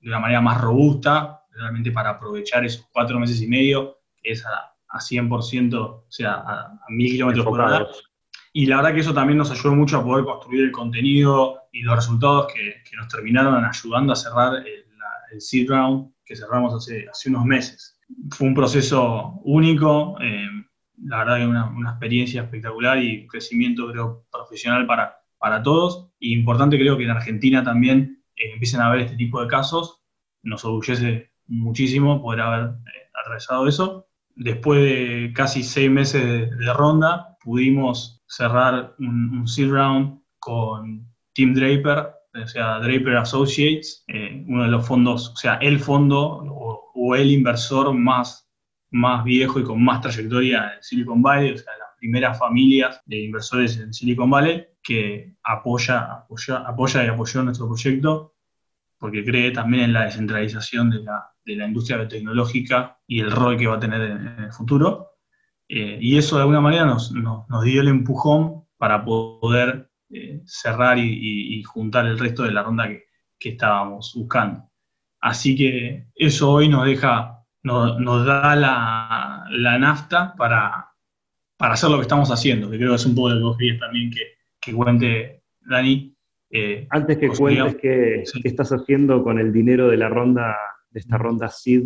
de 0.00 0.08
una 0.08 0.18
manera 0.18 0.40
más 0.40 0.58
robusta, 0.62 1.42
realmente 1.50 1.92
para 1.92 2.10
aprovechar 2.10 2.64
esos 2.64 2.88
cuatro 2.90 3.20
meses 3.20 3.42
y 3.42 3.48
medio, 3.48 3.98
que 4.16 4.32
es 4.32 4.46
a, 4.46 4.74
a 4.88 4.98
100%, 4.98 5.74
o 5.74 6.06
sea, 6.08 6.36
a, 6.36 6.78
mil 6.88 7.12
kilómetros 7.12 7.44
por 7.44 7.60
hora. 7.60 7.86
Y 8.52 8.66
la 8.66 8.76
verdad 8.76 8.94
que 8.94 9.00
eso 9.00 9.14
también 9.14 9.38
nos 9.38 9.50
ayudó 9.50 9.74
mucho 9.74 9.98
a 9.98 10.04
poder 10.04 10.24
construir 10.24 10.64
el 10.64 10.72
contenido 10.72 11.62
y 11.72 11.82
los 11.82 11.96
resultados 11.96 12.52
que, 12.52 12.82
que 12.88 12.96
nos 12.96 13.08
terminaron 13.08 13.64
ayudando 13.64 14.12
a 14.12 14.16
cerrar 14.16 14.56
el, 14.56 14.84
el, 15.32 15.40
seed 15.40 15.70
round 15.70 16.12
que 16.24 16.36
cerramos 16.36 16.74
hace, 16.74 17.06
hace 17.08 17.30
unos 17.30 17.46
meses. 17.46 17.98
Fue 18.30 18.46
un 18.46 18.54
proceso 18.54 19.40
único. 19.44 20.16
Eh, 20.20 20.48
la 21.04 21.18
verdad 21.18 21.38
que 21.38 21.46
una, 21.46 21.66
una 21.70 21.90
experiencia 21.90 22.42
espectacular 22.42 23.02
y 23.02 23.26
crecimiento 23.26 23.90
creo 23.90 24.26
profesional 24.30 24.86
para, 24.86 25.16
para 25.38 25.62
todos. 25.62 26.10
Y 26.18 26.34
importante 26.34 26.78
creo 26.78 26.96
que 26.96 27.04
en 27.04 27.10
Argentina 27.10 27.64
también 27.64 28.22
eh, 28.36 28.52
empiecen 28.52 28.80
a 28.80 28.90
ver 28.90 29.00
este 29.00 29.16
tipo 29.16 29.40
de 29.40 29.48
casos. 29.48 30.02
Nos 30.42 30.64
orgullece 30.64 31.32
muchísimo 31.46 32.22
poder 32.22 32.40
haber 32.40 32.66
eh, 32.66 33.10
atravesado 33.20 33.66
eso. 33.68 34.06
Después 34.34 34.82
de 34.82 35.32
casi 35.34 35.62
seis 35.62 35.90
meses 35.90 36.50
de, 36.58 36.72
ronda, 36.72 37.31
pudimos 37.42 38.22
cerrar 38.26 38.94
un, 38.98 39.38
un, 39.38 39.48
seed 39.48 39.70
round 39.70 40.20
con 40.38 41.06
Tim 41.32 41.54
Draper, 41.54 42.10
o 42.34 42.46
sea, 42.46 42.78
Draper 42.78 43.16
Associates, 43.16 44.04
eh, 44.08 44.44
uno 44.48 44.64
de 44.64 44.70
los 44.70 44.86
fondos, 44.86 45.30
o 45.30 45.36
sea, 45.36 45.56
el 45.56 45.78
fondo 45.78 46.20
o, 46.20 46.92
o 46.94 47.14
el 47.14 47.30
inversor 47.30 47.92
más 47.94 48.42
más 48.92 49.24
viejo 49.24 49.58
y 49.58 49.64
con 49.64 49.82
más 49.82 50.00
trayectoria 50.00 50.74
en 50.74 50.82
Silicon 50.82 51.22
Valley, 51.22 51.52
o 51.52 51.56
sea, 51.56 51.72
las 51.78 51.96
primeras 51.98 52.38
familias 52.38 53.00
de 53.06 53.24
inversores 53.24 53.78
en 53.78 53.92
Silicon 53.92 54.30
Valley, 54.30 54.66
que 54.82 55.34
apoya, 55.42 56.12
apoya, 56.12 56.58
apoya 56.58 57.04
y 57.04 57.08
apoyó 57.08 57.42
nuestro 57.42 57.66
proyecto, 57.66 58.34
porque 58.98 59.24
cree 59.24 59.50
también 59.50 59.84
en 59.84 59.92
la 59.94 60.04
descentralización 60.04 60.90
de 60.90 61.02
la, 61.02 61.32
de 61.44 61.56
la 61.56 61.66
industria 61.66 62.06
tecnológica 62.06 62.98
y 63.06 63.20
el 63.20 63.30
rol 63.30 63.56
que 63.56 63.66
va 63.66 63.76
a 63.76 63.80
tener 63.80 64.02
en, 64.02 64.44
el 64.44 64.52
futuro. 64.52 65.11
Eh, 65.68 65.98
y 66.00 66.18
eso 66.18 66.36
de 66.36 66.42
alguna 66.42 66.60
manera 66.60 66.84
nos, 66.84 67.12
nos, 67.12 67.64
dio 67.64 67.80
el 67.80 67.88
empujón 67.88 68.64
para 68.76 69.04
poder 69.04 69.90
eh, 70.10 70.42
cerrar 70.44 70.98
y, 70.98 71.58
y, 71.58 71.62
juntar 71.62 72.06
el 72.06 72.18
resto 72.18 72.42
de 72.42 72.52
la 72.52 72.62
ronda 72.62 72.88
que, 72.88 73.04
que 73.38 73.50
estábamos 73.50 74.12
buscando. 74.14 74.70
Así 75.20 75.56
que 75.56 76.08
eso 76.14 76.52
hoy 76.52 76.68
nos 76.68 76.84
deja 76.84 77.42
nos, 77.62 78.26
da 78.26 78.56
la, 78.56 79.44
la 79.50 79.78
nafta 79.78 80.34
para, 80.36 80.88
para, 81.56 81.74
hacer 81.74 81.90
lo 81.90 81.96
que 81.96 82.02
estamos 82.02 82.30
haciendo, 82.30 82.70
que 82.70 82.76
creo 82.76 82.90
que 82.90 82.96
es 82.96 83.06
un 83.06 83.14
poco 83.14 83.30
lo 83.30 83.56
que 83.56 83.74
también 83.74 84.10
que, 84.10 84.20
que 84.60 84.72
cuente 84.72 85.42
Dani. 85.60 86.14
Eh, 86.50 86.86
Antes 86.90 87.18
que 87.18 87.28
cuentes 87.28 87.76
qué, 87.80 88.24
estás 88.44 88.70
haciendo 88.72 89.22
con 89.22 89.38
el 89.38 89.52
dinero 89.52 89.88
de 89.88 89.96
la 89.96 90.08
ronda, 90.08 90.54
de 90.90 91.00
esta 91.00 91.16
ronda 91.16 91.48
SID 91.48 91.84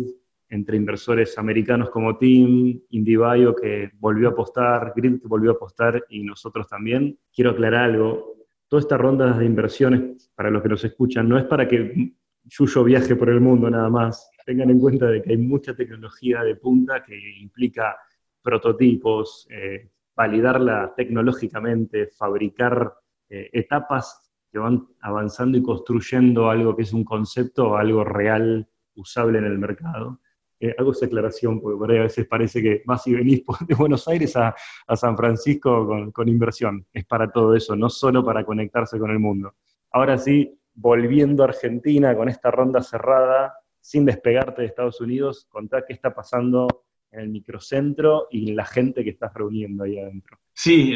entre 0.49 0.77
inversores 0.77 1.37
americanos 1.37 1.89
como 1.89 2.17
Team, 2.17 2.79
IndieBio 2.89 3.55
que 3.55 3.91
volvió 3.99 4.29
a 4.29 4.31
apostar, 4.31 4.93
Grid 4.95 5.21
que 5.21 5.27
volvió 5.27 5.51
a 5.51 5.53
apostar 5.53 6.03
y 6.09 6.23
nosotros 6.23 6.67
también. 6.67 7.17
Quiero 7.33 7.51
aclarar 7.51 7.85
algo. 7.85 8.35
Toda 8.67 8.81
esta 8.81 8.97
ronda 8.97 9.37
de 9.37 9.45
inversiones, 9.45 10.29
para 10.35 10.49
los 10.49 10.61
que 10.61 10.69
nos 10.69 10.83
escuchan, 10.83 11.27
no 11.27 11.37
es 11.37 11.45
para 11.45 11.67
que 11.67 12.13
Yuyo 12.43 12.83
viaje 12.83 13.15
por 13.15 13.29
el 13.29 13.41
mundo 13.41 13.69
nada 13.69 13.89
más 13.89 14.29
tengan 14.45 14.69
en 14.69 14.79
cuenta 14.79 15.07
de 15.07 15.21
que 15.21 15.31
hay 15.31 15.37
mucha 15.37 15.75
tecnología 15.75 16.43
de 16.43 16.55
punta 16.55 17.03
que 17.03 17.17
implica 17.39 17.97
prototipos, 18.41 19.45
eh, 19.49 19.89
validarla 20.15 20.93
tecnológicamente, 20.95 22.07
fabricar 22.07 22.93
eh, 23.29 23.49
etapas 23.51 24.31
que 24.49 24.59
van 24.59 24.87
avanzando 25.01 25.57
y 25.57 25.63
construyendo 25.63 26.49
algo 26.49 26.75
que 26.75 26.83
es 26.83 26.93
un 26.93 27.03
concepto, 27.03 27.75
algo 27.75 28.05
real, 28.05 28.67
usable 28.95 29.39
en 29.39 29.45
el 29.45 29.59
mercado. 29.59 30.21
Eh, 30.59 30.75
hago 30.77 30.91
esa 30.91 31.05
aclaración 31.05 31.61
porque 31.61 31.77
por 31.77 31.91
ahí 31.91 31.97
a 31.99 32.03
veces 32.03 32.25
parece 32.27 32.61
que 32.61 32.81
vas 32.85 33.05
y 33.07 33.13
venís 33.13 33.43
de 33.67 33.75
Buenos 33.75 34.07
Aires 34.07 34.35
a, 34.35 34.55
San 34.95 35.15
Francisco 35.15 35.85
con, 35.85 36.11
con, 36.11 36.27
inversión. 36.27 36.85
Es 36.93 37.05
para 37.05 37.31
todo 37.31 37.55
eso, 37.55 37.75
no 37.75 37.89
solo 37.89 38.23
para 38.25 38.43
conectarse 38.43 38.97
con 38.97 39.11
el 39.11 39.19
mundo. 39.19 39.55
Ahora 39.91 40.17
sí, 40.17 40.59
volviendo 40.73 41.43
a 41.43 41.47
Argentina 41.47 42.15
con 42.15 42.29
esta 42.29 42.51
ronda 42.51 42.81
cerrada, 42.81 43.53
sin 43.79 44.05
despegarte 44.05 44.61
de 44.61 44.67
Estados 44.67 44.99
Unidos, 44.99 45.47
contá 45.49 45.85
qué 45.85 45.93
está 45.93 46.13
pasando 46.13 46.67
en 47.11 47.21
el 47.21 47.29
microcentro 47.29 48.27
y 48.29 48.51
la 48.53 48.65
gente 48.65 49.03
que 49.03 49.11
estás 49.11 49.33
reuniendo 49.33 49.83
ahí 49.83 49.97
adentro. 49.97 50.37
Sí, 50.53 50.93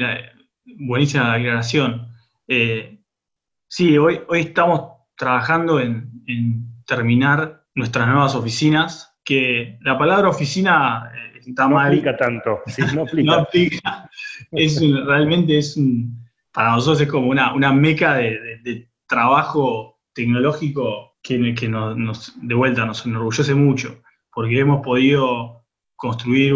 buenísima 0.78 1.34
aclaración. 1.34 2.08
Eh, 2.48 3.00
sí, 3.68 3.98
hoy, 3.98 4.20
hoy 4.28 4.42
estamos 4.42 4.92
trabajando 5.16 5.80
en, 5.80 6.10
terminar 6.86 7.64
nuestras 7.76 8.08
nuevas 8.08 8.36
oficinas, 8.36 9.11
que 9.32 9.78
la 9.80 9.98
palabra 9.98 10.28
oficina 10.28 11.10
eh, 11.16 11.40
está 11.46 11.64
no 11.64 11.76
mal. 11.76 11.88
Aplica 11.88 12.18
tanto, 12.18 12.60
no 13.24 13.34
aplica. 13.34 14.10
Es 14.52 14.82
realmente 14.82 15.58
es 15.58 15.80
para 16.52 16.72
nosotros 16.72 17.00
es 17.00 17.08
como 17.08 17.28
una, 17.30 17.54
una 17.54 17.72
meca 17.72 18.16
de, 18.16 18.90
trabajo 19.08 20.02
tecnológico 20.14 21.18
que, 21.24 21.56
que 21.56 21.70
nos, 21.70 22.34
de 22.42 22.56
vuelta 22.56 22.86
nos 22.86 23.06
enorgullece 23.06 23.56
mucho, 23.56 24.02
porque 24.34 24.60
hemos 24.60 24.84
podido 24.84 25.64
construir 25.96 26.54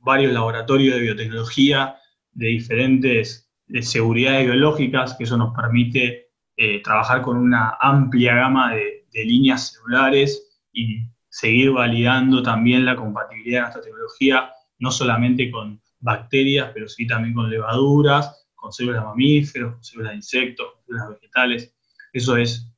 varios 0.00 0.32
laboratorios 0.32 0.94
de 0.94 1.02
biotecnología 1.02 1.96
de 2.32 2.46
diferentes 2.46 3.50
de 3.66 3.82
seguridades 3.82 4.46
biológicas, 4.46 5.14
que 5.14 5.24
eso 5.24 5.36
nos 5.36 5.54
permite 5.54 6.28
eh, 6.56 6.82
trabajar 6.82 7.20
con 7.20 7.36
una 7.36 7.76
amplia 7.80 8.34
gama 8.34 8.74
de, 8.74 9.02
líneas 9.12 9.72
celulares 9.72 10.60
y 10.72 11.13
seguir 11.34 11.72
validando 11.72 12.44
también 12.44 12.84
la 12.84 12.94
compatibilidad 12.94 13.58
de 13.58 13.62
nuestra 13.62 13.82
tecnología, 13.82 14.52
no 14.78 14.92
solamente 14.92 15.50
con 15.50 15.82
bacterias, 15.98 16.70
pero 16.72 16.88
sí 16.88 17.08
también 17.08 17.34
con 17.34 17.50
levaduras, 17.50 18.46
con 18.54 18.72
células 18.72 19.02
mamíferos, 19.02 19.72
con 19.72 19.82
células 19.82 20.12
de 20.12 20.16
insectos, 20.16 20.66
con 20.72 20.84
células 20.84 21.08
vegetales. 21.10 21.74
Eso 22.12 22.36
es 22.36 22.72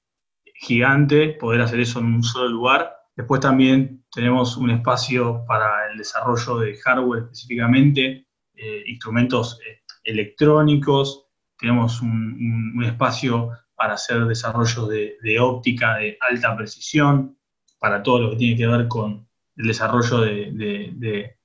gigante, 0.55 1.37
poder 1.38 1.61
hacer 1.61 1.81
eso 1.81 1.99
en 1.99 2.07
un 2.07 2.23
solo 2.23 2.49
lugar. 2.49 2.97
Después 3.14 3.42
también 3.42 4.03
tenemos 4.11 4.57
un 4.57 4.71
espacio 4.71 5.45
para 5.47 5.90
el 5.90 5.99
desarrollo 5.99 6.61
de 6.61 6.77
hardware 6.79 7.25
específicamente, 7.25 8.27
eh, 8.55 8.85
instrumentos 8.87 9.61
eh, 9.66 9.83
electrónicos, 10.03 11.27
tenemos 11.59 12.01
un, 12.01 12.83
espacio 12.87 13.51
para 13.75 13.95
hacer 13.95 14.25
desarrollos 14.25 14.88
de, 14.88 15.38
óptica 15.40 15.97
de 15.97 16.16
alta 16.21 16.57
precisión, 16.57 17.36
para 17.87 18.03
todo 18.03 18.18
lo 18.18 18.31
que 18.31 18.37
tiene 18.37 18.57
que 18.57 18.66
ver 18.66 18.88
con 18.88 19.29
el 19.55 19.68
desarrollo 19.68 20.22
de, 20.22 21.37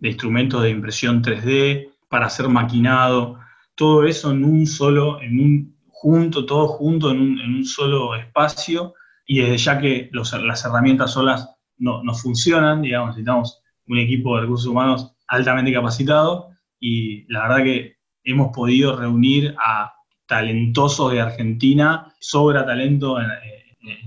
instrumentos 0.00 0.60
de 0.60 0.70
impresión 0.70 1.22
3D, 1.22 1.90
para 2.08 2.26
hacer 2.26 2.48
maquinado, 2.48 3.38
todo 3.76 4.04
eso 4.04 4.32
en 4.32 4.42
un 4.42 4.66
solo, 4.66 5.22
en 5.22 5.38
un 5.38 5.76
junto, 5.86 6.44
todo 6.44 6.66
junto 6.66 7.12
en 7.12 7.20
un, 7.20 7.64
solo 7.64 8.16
espacio, 8.16 8.94
y 9.28 9.38
desde 9.38 9.58
ya 9.58 9.78
que 9.78 10.10
las 10.12 10.64
herramientas 10.64 11.12
solas 11.12 11.48
no, 11.78 12.02
no 12.02 12.14
funcionan, 12.14 12.82
digamos, 12.82 13.10
necesitamos 13.10 13.62
un 13.86 13.98
equipo 13.98 14.34
de 14.34 14.42
recursos 14.42 14.66
humanos 14.66 15.12
altamente 15.28 15.72
capacitado, 15.72 16.48
y 16.80 17.32
la 17.32 17.42
verdad 17.42 17.62
que 17.62 17.98
hemos 18.24 18.52
podido 18.52 18.96
reunir 18.96 19.54
a 19.64 19.94
talentosos 20.26 21.12
de 21.12 21.20
Argentina, 21.20 22.12
sobra 22.18 22.66
talento 22.66 23.20
en, 23.20 23.28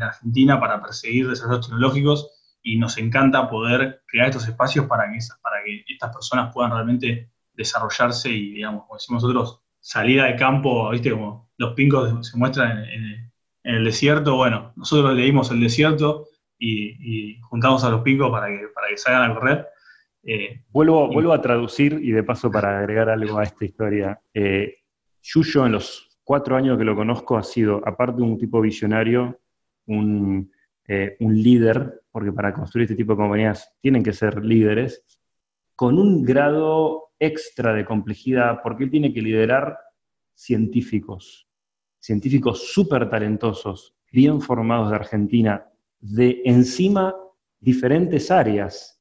Argentina 0.02 0.60
para 0.60 0.82
perseguir 0.82 1.28
desarrollos 1.28 1.68
tecnológicos 1.68 2.32
y 2.62 2.78
nos 2.78 2.98
encanta 2.98 3.50
poder 3.50 4.02
crear 4.06 4.30
estos 4.30 4.48
espacios 4.48 4.86
para 4.88 5.12
que, 5.12 5.20
para 5.42 5.64
que 5.64 5.84
estas 5.88 6.14
personas 6.14 6.54
puedan 6.54 6.72
realmente 6.72 7.32
desarrollarse 7.54 8.30
y, 8.30 8.52
digamos, 8.54 8.84
como 8.84 8.96
decimos 8.96 9.24
nosotros, 9.24 9.62
salir 9.80 10.22
al 10.22 10.36
campo, 10.36 10.90
viste, 10.90 11.12
como 11.12 11.50
los 11.58 11.74
pincos 11.74 12.28
se 12.28 12.38
muestran 12.38 12.84
en, 12.86 13.30
el 13.64 13.84
desierto, 13.84 14.36
bueno, 14.36 14.74
nosotros 14.78 15.14
leímos 15.16 15.52
el 15.52 15.60
desierto 15.60 16.28
y, 16.58 17.40
juntamos 17.42 17.84
a 17.84 17.90
los 17.90 18.02
pincos 18.02 18.32
para 18.32 18.48
que, 18.48 18.68
para 18.74 18.88
que 18.88 18.98
salgan 18.98 19.32
a 19.32 19.34
correr. 19.34 19.68
Eh, 20.24 20.64
vuelvo, 20.70 21.08
vuelvo 21.08 21.34
a 21.34 21.42
traducir 21.42 22.00
y 22.02 22.12
de 22.12 22.24
paso 22.24 22.52
para 22.52 22.80
agregar 22.80 23.10
algo 23.10 23.38
a 23.38 23.44
esta 23.44 23.66
historia. 23.66 24.22
Eh, 24.34 24.78
Yuyo, 25.22 25.66
en 25.66 25.74
los 25.74 26.20
cuatro 26.24 26.56
años 26.56 26.78
que 26.78 26.84
lo 26.84 26.96
conozco, 26.96 27.38
ha 27.38 27.44
sido, 27.44 27.82
aparte 27.86 28.18
de 28.18 28.24
un 28.24 28.38
tipo 28.38 28.62
visionario, 28.62 29.40
un, 29.90 30.52
eh, 30.88 31.18
un 31.20 31.36
líder, 31.36 32.02
porque 32.12 32.32
para 32.32 32.54
construir 32.54 32.86
este 32.86 32.96
tipo 32.96 33.14
de 33.14 33.18
compañías 33.18 33.76
tienen 33.82 34.04
que 34.04 34.14
ser 34.14 34.44
líderes, 34.44 35.04
con 35.76 36.00
un 36.00 36.24
grado 36.24 37.12
extra 37.20 37.74
de 37.74 37.86
complejidad, 37.86 38.60
porque 38.64 38.86
él 38.86 38.92
tiene 38.92 39.14
que 39.14 39.22
liderar 39.22 39.78
científicos, 40.34 41.48
científicos 42.00 42.72
súper 42.74 43.10
talentosos, 43.10 43.96
bien 44.12 44.42
formados 44.42 44.90
de 44.90 44.96
Argentina, 44.96 45.66
de 46.00 46.42
encima 46.46 47.14
diferentes 47.60 48.32
áreas 48.32 49.00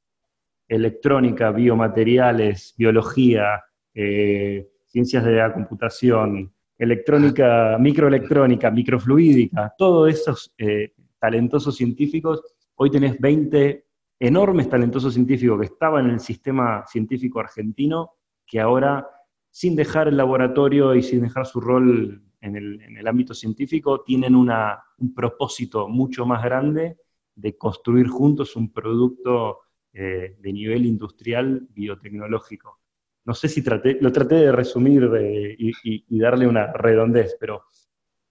electrónica, 0.67 1.51
biomateriales, 1.51 2.75
biología, 2.77 3.63
eh, 3.93 4.69
ciencias 4.85 5.25
de 5.25 5.31
la 5.33 5.51
computación, 5.51 6.53
electrónica, 6.79 7.77
microelectrónica, 7.77 8.71
microfluídica, 8.71 9.75
todos 9.77 10.09
esos 10.09 10.53
eh, 10.57 10.93
talentosos 11.19 11.75
científicos, 11.75 12.41
hoy 12.75 12.89
tenés 12.89 13.19
20 13.19 13.85
enormes 14.19 14.69
talentosos 14.69 15.13
científicos 15.13 15.59
que 15.59 15.65
estaban 15.65 16.05
en 16.05 16.11
el 16.11 16.19
sistema 16.21 16.85
científico 16.87 17.41
argentino, 17.41 18.11
que 18.47 18.61
ahora, 18.61 19.07
sin 19.51 19.75
dejar 19.75 20.07
el 20.07 20.15
laboratorio 20.15 20.95
y 20.95 21.03
sin 21.03 21.21
dejar 21.21 21.45
su 21.45 21.59
rol 21.59 22.23
en 22.41 22.55
el, 22.55 23.07
ámbito 23.07 23.33
científico, 23.33 24.01
tienen 24.01 24.33
un 24.35 25.13
propósito 25.13 25.89
mucho 25.89 26.25
más 26.25 26.41
grande 26.41 26.97
de 27.35 27.57
construir 27.57 28.07
juntos 28.07 28.55
un 28.55 28.71
producto 28.71 29.59
eh, 29.91 30.37
de 30.39 30.53
nivel 30.53 30.85
industrial 30.85 31.67
biotecnológico. 31.71 32.79
No 33.25 33.33
sé 33.33 33.47
si 33.47 33.63
traté, 33.63 33.97
lo 34.01 34.11
traté 34.11 34.35
de 34.35 34.51
resumir 34.51 35.09
y, 35.57 36.19
darle 36.19 36.47
una 36.47 36.71
redondez, 36.73 37.37
pero 37.39 37.63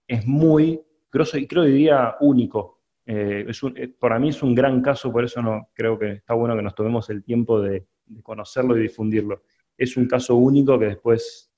es 0.06 0.26
muy 0.26 0.80
grosso 1.10 1.38
y 1.38 1.46
creo 1.46 1.64
diría 1.64 2.16
único. 2.20 2.80
Eh, 3.06 3.46
es 3.48 3.62
eh, 3.76 3.88
para 3.98 4.18
mí 4.18 4.30
es 4.30 4.42
un 4.42 4.54
gran 4.54 4.82
caso, 4.82 5.10
por 5.10 5.24
eso 5.24 5.40
no, 5.40 5.68
creo 5.72 5.98
que 5.98 6.12
está 6.12 6.34
bueno 6.34 6.54
que 6.56 6.62
nos 6.62 6.74
tomemos 6.74 7.08
el 7.10 7.24
tiempo 7.24 7.60
de, 7.60 7.86
conocerlo 8.22 8.76
y 8.76 8.82
difundirlo. 8.82 9.42
Es 9.76 9.96
un 9.96 10.06
caso 10.06 10.34
único 10.36 10.78
que 10.78 10.86
después 10.86 11.52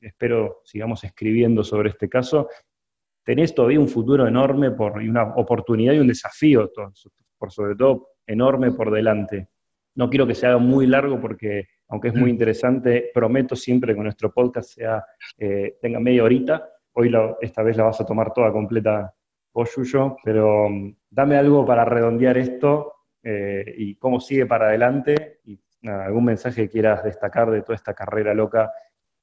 espero 0.00 0.62
sigamos 0.64 1.04
escribiendo 1.04 1.62
sobre 1.62 1.90
este 1.90 2.08
caso. 2.08 2.48
Tenés 3.24 3.54
todavía 3.54 3.78
un 3.78 3.88
futuro 3.88 4.26
enorme 4.26 4.72
y 5.00 5.08
una 5.08 5.34
oportunidad 5.36 5.94
y 5.94 6.00
un 6.00 6.08
desafío, 6.08 6.70
por 7.38 7.52
sobre 7.52 7.76
todo 7.76 8.08
enorme 8.26 8.72
por 8.72 8.90
delante. 8.90 9.48
No 9.94 10.08
quiero 10.10 10.26
que 10.26 10.34
se 10.34 10.46
haga 10.46 10.58
muy 10.58 10.86
largo 10.86 11.20
porque, 11.20 11.68
aunque 11.92 12.08
es 12.08 12.14
muy 12.14 12.30
mm. 12.30 12.34
interesante, 12.34 13.10
prometo 13.12 13.54
siempre 13.54 13.94
que 13.94 14.00
nuestro 14.00 14.32
podcast 14.32 14.70
sea, 14.70 15.04
eh, 15.36 15.76
tenga 15.78 16.00
media 16.00 16.24
horita. 16.24 16.70
Hoy 16.94 17.12
esta 17.42 17.62
vez 17.62 17.76
la 17.76 17.84
vas 17.84 18.00
a 18.00 18.06
tomar 18.06 18.32
toda 18.32 18.50
completa 18.50 19.14
vos, 19.52 19.76
Yuyo, 19.76 20.16
pero 20.24 20.70
mm, 20.70 20.96
dame 21.10 21.36
algo 21.36 21.66
para 21.66 21.84
redondear 21.84 22.38
esto 22.38 22.94
eh, 23.22 23.74
y 23.76 23.96
cómo 23.96 24.20
sigue 24.20 24.46
para 24.46 24.68
adelante 24.68 25.40
y 25.44 25.60
algún 25.86 26.24
mensaje 26.24 26.62
que 26.62 26.70
quieras 26.70 27.04
destacar 27.04 27.50
de 27.50 27.60
toda 27.60 27.74
esta 27.74 27.92
carrera 27.92 28.32
loca. 28.32 28.72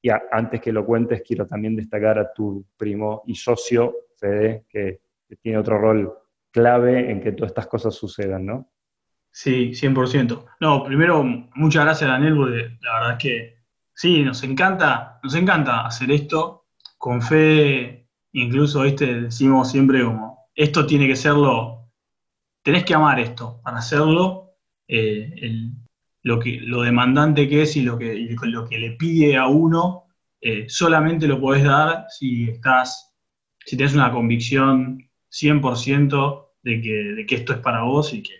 Y 0.00 0.08
antes 0.30 0.60
que 0.60 0.70
lo 0.70 0.86
cuentes, 0.86 1.22
quiero 1.22 1.48
también 1.48 1.74
destacar 1.74 2.20
a 2.20 2.32
tu 2.32 2.64
primo 2.76 3.24
y 3.26 3.34
socio, 3.34 3.96
Fede, 4.14 4.64
que 4.68 5.00
tiene 5.42 5.58
otro 5.58 5.76
rol 5.76 6.16
clave 6.52 7.10
en 7.10 7.20
que 7.20 7.32
todas 7.32 7.50
estas 7.50 7.66
cosas 7.66 7.96
sucedan, 7.96 8.46
¿no? 8.46 8.70
Sí, 9.32 9.72
100%. 9.74 10.44
No, 10.60 10.84
primero, 10.84 11.22
muchas 11.54 11.84
gracias, 11.84 12.10
Daniel, 12.10 12.36
porque 12.36 12.78
la 12.80 12.94
verdad 12.94 13.12
es 13.12 13.18
que 13.18 13.60
sí, 13.94 14.22
nos 14.22 14.42
encanta, 14.42 15.20
nos 15.22 15.34
encanta 15.34 15.86
hacer 15.86 16.10
esto 16.10 16.66
con 16.98 17.22
fe, 17.22 18.08
incluso, 18.32 18.82
¿viste? 18.82 19.22
decimos 19.22 19.70
siempre 19.70 20.04
como, 20.04 20.48
esto 20.54 20.84
tiene 20.86 21.06
que 21.06 21.16
serlo, 21.16 21.90
tenés 22.62 22.84
que 22.84 22.94
amar 22.94 23.20
esto 23.20 23.60
para 23.62 23.78
hacerlo, 23.78 24.56
eh, 24.88 25.70
lo, 26.22 26.38
que, 26.40 26.60
lo 26.60 26.82
demandante 26.82 27.48
que 27.48 27.62
es 27.62 27.76
y 27.76 27.82
lo 27.82 27.96
que, 27.98 28.36
lo 28.42 28.68
que 28.68 28.78
le 28.78 28.92
pide 28.92 29.36
a 29.36 29.46
uno, 29.46 30.06
eh, 30.40 30.66
solamente 30.68 31.28
lo 31.28 31.40
podés 31.40 31.64
dar 31.64 32.06
si 32.08 32.50
estás, 32.50 33.14
si 33.64 33.76
tienes 33.76 33.94
una 33.94 34.12
convicción 34.12 35.08
100% 35.30 36.48
de 36.62 36.80
que, 36.80 36.92
de 36.92 37.26
que 37.26 37.34
esto 37.36 37.52
es 37.52 37.60
para 37.60 37.82
vos 37.82 38.12
y 38.12 38.22
que 38.22 38.39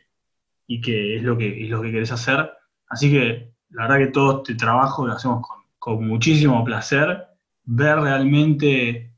y 0.70 0.80
que 0.80 1.16
es 1.16 1.24
lo 1.24 1.36
que, 1.36 1.64
es 1.64 1.68
lo 1.68 1.82
que 1.82 1.90
querés 1.90 2.12
hacer. 2.12 2.48
Así 2.88 3.10
que 3.10 3.52
la 3.70 3.88
verdad 3.88 4.06
que 4.06 4.12
todo 4.12 4.36
este 4.38 4.54
trabajo 4.54 5.04
lo 5.04 5.14
hacemos 5.14 5.44
con, 5.78 6.06
muchísimo 6.06 6.64
placer, 6.64 7.26
ver 7.64 7.98
realmente 7.98 9.12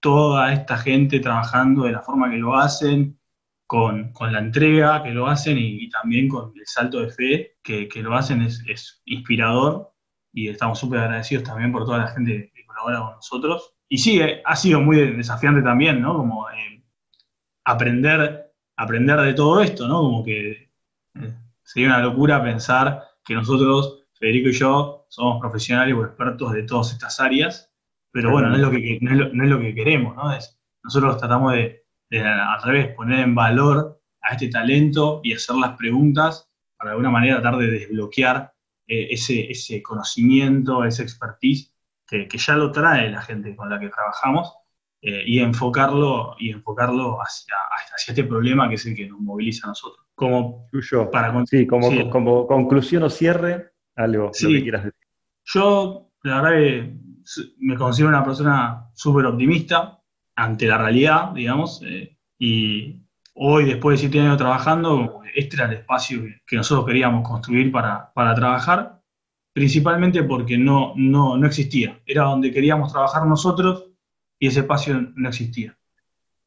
toda 0.00 0.54
esta 0.54 0.78
gente 0.78 1.20
trabajando 1.20 1.84
de 1.84 1.92
la 1.92 2.00
forma 2.00 2.30
que 2.30 2.38
lo 2.38 2.56
hacen, 2.56 3.18
con, 3.66 4.12
la 4.18 4.38
entrega 4.38 5.02
que 5.02 5.10
lo 5.10 5.26
hacen 5.26 5.58
y, 5.58 5.90
también 5.90 6.26
con 6.26 6.54
el 6.56 6.66
salto 6.66 7.00
de 7.00 7.10
fe 7.10 7.56
que, 7.62 8.02
lo 8.02 8.14
hacen 8.14 8.40
es, 8.40 9.02
inspirador 9.04 9.92
y 10.32 10.48
estamos 10.48 10.78
súper 10.78 11.00
agradecidos 11.00 11.44
también 11.44 11.70
por 11.70 11.84
toda 11.84 11.98
la 11.98 12.08
gente 12.08 12.50
que 12.54 12.64
colabora 12.64 13.00
con 13.00 13.16
nosotros. 13.16 13.74
y 13.90 13.98
sí, 13.98 14.20
ha 14.22 14.56
sido 14.56 14.80
muy 14.80 14.96
desafiante 15.16 15.60
también, 15.60 16.00
¿no? 16.00 16.16
Como 16.16 16.46
aprender, 17.64 18.52
aprender 18.76 19.20
de 19.20 19.34
todo 19.34 19.60
esto, 19.60 19.86
¿no? 19.86 20.00
Como 20.00 20.24
que 20.24 20.63
sería 21.62 21.88
una 21.88 22.00
locura 22.00 22.42
pensar 22.42 23.02
que 23.24 23.34
nosotros, 23.34 24.06
Federico 24.14 24.48
y 24.48 24.52
yo, 24.52 25.06
somos 25.08 25.40
profesionales 25.40 25.94
o 25.94 26.04
expertos 26.04 26.52
de 26.52 26.62
todas 26.64 26.92
estas 26.92 27.20
áreas, 27.20 27.72
pero 28.10 28.30
bueno, 28.30 28.48
no 28.48 28.56
es 28.56 28.60
lo 28.60 28.70
que, 28.70 28.98
no 29.00 29.44
es 29.44 29.50
lo, 29.50 29.60
que 29.60 29.74
queremos, 29.74 30.14
¿no? 30.14 30.32
Es, 30.32 30.58
nosotros 30.82 31.16
tratamos 31.18 31.52
de, 31.52 31.84
al 32.20 32.62
revés, 32.62 32.94
poner 32.94 33.20
en 33.20 33.34
valor 33.34 34.00
a 34.22 34.32
este 34.32 34.48
talento 34.48 35.20
y 35.24 35.32
hacer 35.32 35.56
las 35.56 35.76
preguntas 35.76 36.48
para 36.76 36.90
de 36.90 36.92
alguna 36.92 37.10
manera 37.10 37.40
tratar 37.40 37.58
de 37.58 37.70
desbloquear 37.70 38.52
eh, 38.86 39.08
ese, 39.10 39.50
ese, 39.50 39.82
conocimiento, 39.82 40.84
ese 40.84 41.02
expertise 41.02 41.74
que, 42.06 42.28
que, 42.28 42.38
ya 42.38 42.54
lo 42.54 42.70
trae 42.70 43.10
la 43.10 43.22
gente 43.22 43.56
con 43.56 43.68
la 43.68 43.80
que 43.80 43.88
trabajamos 43.88 44.52
eh, 45.06 45.22
y 45.26 45.38
enfocarlo, 45.40 46.34
y 46.38 46.48
enfocarlo 46.48 47.18
hacia, 47.20 47.54
hacia, 47.70 48.12
este 48.12 48.24
problema 48.24 48.70
que 48.70 48.76
es 48.76 48.86
el 48.86 48.96
que 48.96 49.06
nos 49.06 49.20
moviliza 49.20 49.66
a 49.66 49.68
nosotros. 49.68 50.06
Como, 50.14 50.66
para, 51.12 51.44
sí, 51.44 51.66
como, 51.66 52.08
como 52.08 52.46
conclusión 52.46 53.02
o 53.02 53.10
cierre, 53.10 53.72
algo 53.96 54.30
lo 54.34 54.48
que 54.48 54.62
quieras 54.62 54.84
decir. 54.84 55.06
Yo, 55.44 56.10
la 56.22 56.40
verdad 56.40 56.58
que 56.58 56.96
me 57.58 57.76
considero 57.76 58.08
una 58.08 58.24
persona 58.24 58.88
súper 58.94 59.26
optimista 59.26 60.00
ante 60.36 60.66
la 60.66 60.78
realidad, 60.78 61.32
digamos, 61.32 61.82
eh, 61.84 62.16
y 62.38 63.02
hoy, 63.34 63.66
después 63.66 64.00
de 64.00 64.08
siete 64.08 64.20
años 64.20 64.38
trabajando, 64.38 65.20
este 65.34 65.56
era 65.56 65.66
el 65.66 65.74
espacio 65.74 66.22
que, 66.46 66.56
nosotros 66.56 66.86
queríamos 66.86 67.28
construir 67.28 67.70
para, 67.70 68.10
para 68.14 68.34
trabajar, 68.34 69.02
principalmente 69.52 70.22
porque 70.22 70.56
no, 70.56 70.94
no, 70.96 71.36
no 71.36 71.46
existía, 71.46 72.00
era 72.06 72.22
donde 72.22 72.50
queríamos 72.50 72.90
trabajar 72.90 73.26
nosotros 73.26 73.90
y 74.38 74.48
ese 74.48 74.60
espacio 74.60 75.00
no 75.14 75.28
existía. 75.28 75.76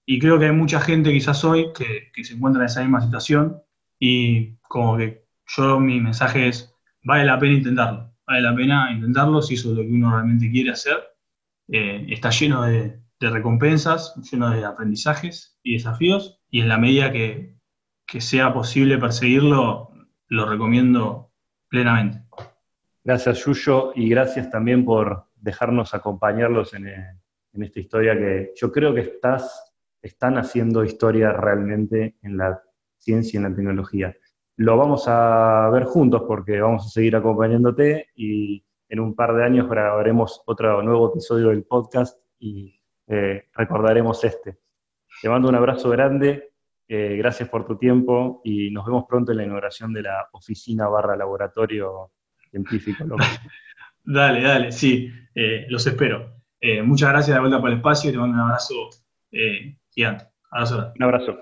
Y 0.06 0.20
creo 0.20 0.40
que 0.40 0.46
hay 0.46 0.54
mucha 0.54 0.80
gente 0.80 1.12
quizás 1.12 1.44
hoy 1.44 1.68
que, 1.78 2.12
que 2.14 2.24
se 2.24 2.34
encuentra 2.34 2.62
en 2.62 2.68
esa 2.68 2.82
misma 2.82 3.02
situación 3.02 3.62
y 4.00 4.56
como 4.62 4.98
que 4.98 5.26
yo 5.48 5.80
mi 5.80 6.00
mensaje 6.00 6.48
es, 6.48 6.74
vale 7.04 7.26
la 7.26 7.40
pena 7.40 7.54
intentarlo, 7.54 8.14
vale 8.26 8.42
la 8.42 8.56
pena 8.56 8.92
intentarlo 8.92 9.42
si 9.42 9.56
eso 9.56 9.72
es 9.72 9.78
lo 9.78 9.84
que 9.84 9.90
uno 9.90 10.12
realmente 10.12 10.52
quiere 10.52 10.72
hacer. 10.72 10.98
Eh, 11.70 12.06
está 12.10 12.30
lleno 12.30 12.64
de, 12.64 13.02
recompensas, 13.20 14.14
lleno 14.32 14.52
de 14.52 14.66
aprendizajes 14.66 15.58
y 15.64 15.74
desafíos, 15.74 16.40
y 16.50 16.62
en 16.62 16.70
la 16.70 16.78
medida 16.78 17.12
que, 17.12 17.56
sea 18.20 18.54
posible 18.54 18.98
perseguirlo, 18.98 19.92
lo 20.28 20.50
recomiendo 20.50 21.32
plenamente. 21.68 22.24
Gracias, 23.04 23.44
Yuyo, 23.46 23.92
y 23.96 24.10
gracias 24.10 24.50
también 24.50 24.86
por 24.86 25.26
dejarnos 25.36 25.94
acompañarlos 25.94 26.74
en, 26.74 26.88
en, 27.54 27.64
esta 27.64 27.80
historia 27.80 28.18
que 28.18 28.54
yo 28.56 28.72
creo 28.72 28.94
que 28.94 29.02
estás, 29.02 29.74
están 30.02 30.38
haciendo 30.38 30.84
historia 30.84 31.32
realmente 31.32 32.18
en 32.22 32.38
la 32.38 32.62
ciencia 32.98 33.38
y 33.38 33.44
en 33.44 33.50
la 33.50 33.56
tecnología 33.56 34.16
lo 34.58 34.76
vamos 34.76 35.08
a 35.08 35.70
ver 35.72 35.84
juntos 35.84 36.24
porque 36.28 36.60
vamos 36.60 36.88
a 36.88 36.90
seguir 36.90 37.16
acompañándote 37.16 38.10
y 38.16 38.66
en 38.90 39.00
un 39.00 39.16
par 39.16 39.36
de 39.36 39.44
años 39.44 39.70
grabaremos 39.70 40.42
otro 40.46 40.82
nuevo 40.82 41.12
episodio 41.12 41.50
del 41.50 41.64
podcast 41.64 42.20
y 42.40 42.82
eh, 43.08 43.46
recordaremos 43.54 44.24
este. 44.24 44.58
Te 45.22 45.30
mando 45.30 45.48
un 45.48 45.56
abrazo 45.56 45.92
grande, 45.92 46.54
eh, 46.88 47.16
gracias 47.18 47.50
por 47.50 47.68
tu 47.68 47.78
tiempo 47.78 48.42
y 48.44 48.72
nos 48.72 48.86
vemos 48.86 49.06
pronto 49.08 49.32
en 49.32 49.38
la 49.38 49.44
inauguración 49.44 49.94
de 49.94 50.02
la 50.02 50.28
oficina 50.32 50.88
barra 50.88 51.16
laboratorio 51.16 52.12
científico. 52.50 53.06
dale, 54.04 54.42
dale, 54.42 54.72
sí, 54.72 55.12
eh, 55.36 55.68
los 55.70 55.86
espero. 55.86 56.37
Muchas 56.84 57.10
gracias 57.10 57.36
de 57.36 57.40
vuelta 57.40 57.60
por 57.60 57.70
el 57.70 57.78
espacio 57.78 58.10
y 58.10 58.14
te 58.14 58.20
mando 58.20 58.36
un 58.36 58.42
abrazo 58.42 58.74
gigante. 59.90 60.26
Abrazo. 60.52 60.94
Un 60.96 61.04
abrazo. 61.04 61.38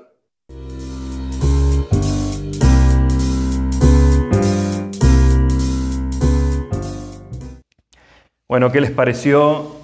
Bueno, 8.47 8.71
¿qué 8.71 8.79
les 8.79 8.91
pareció? 8.91 9.75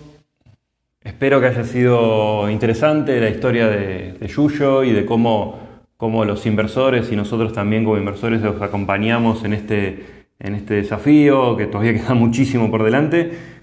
Espero 1.03 1.41
que 1.41 1.47
haya 1.47 1.63
sido 1.63 2.47
interesante 2.49 3.19
la 3.19 3.29
historia 3.29 3.67
de, 3.67 4.27
Yuyo 4.27 4.83
y 4.83 4.91
de 4.91 5.03
cómo, 5.03 5.57
los 5.99 6.45
inversores 6.45 7.11
y 7.11 7.15
nosotros 7.15 7.53
también 7.53 7.83
como 7.83 7.97
inversores 7.97 8.41
los 8.41 8.61
acompañamos 8.61 9.43
en 9.43 9.53
este, 9.53 10.25
en 10.39 10.53
este 10.53 10.75
desafío, 10.75 11.57
que 11.57 11.65
todavía 11.65 11.93
queda 11.99 12.13
muchísimo 12.13 12.69
por 12.69 12.83
delante. 12.83 13.60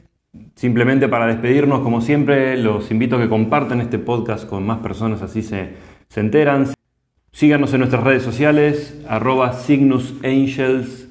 Simplemente 0.55 1.09
para 1.09 1.27
despedirnos, 1.27 1.81
como 1.81 2.01
siempre, 2.01 2.57
los 2.57 2.91
invito 2.91 3.17
a 3.17 3.21
que 3.21 3.29
compartan 3.29 3.81
este 3.81 3.99
podcast 3.99 4.49
con 4.49 4.67
más 4.67 4.79
personas, 4.79 5.23
así 5.23 5.43
se, 5.43 5.75
se 6.09 6.21
enteran. 6.21 6.67
Síganos 7.33 7.73
en 7.73 7.81
nuestras 7.81 8.03
redes 8.03 8.23
sociales, 8.23 9.01
arroba 9.09 9.53
Cygnus 9.53 10.15
Angels, 10.25 11.09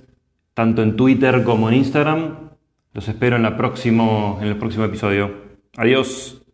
tanto 0.54 0.82
en 0.84 0.96
Twitter 0.96 1.44
como 1.44 1.70
en 1.70 1.76
Instagram. 1.76 2.50
Los 2.94 3.08
espero 3.08 3.36
en, 3.36 3.44
la 3.44 3.58
próximo, 3.58 4.40
en 4.42 4.48
el 4.48 4.58
próximo 4.58 4.86
episodio. 4.86 5.32
Adiós. 5.78 6.47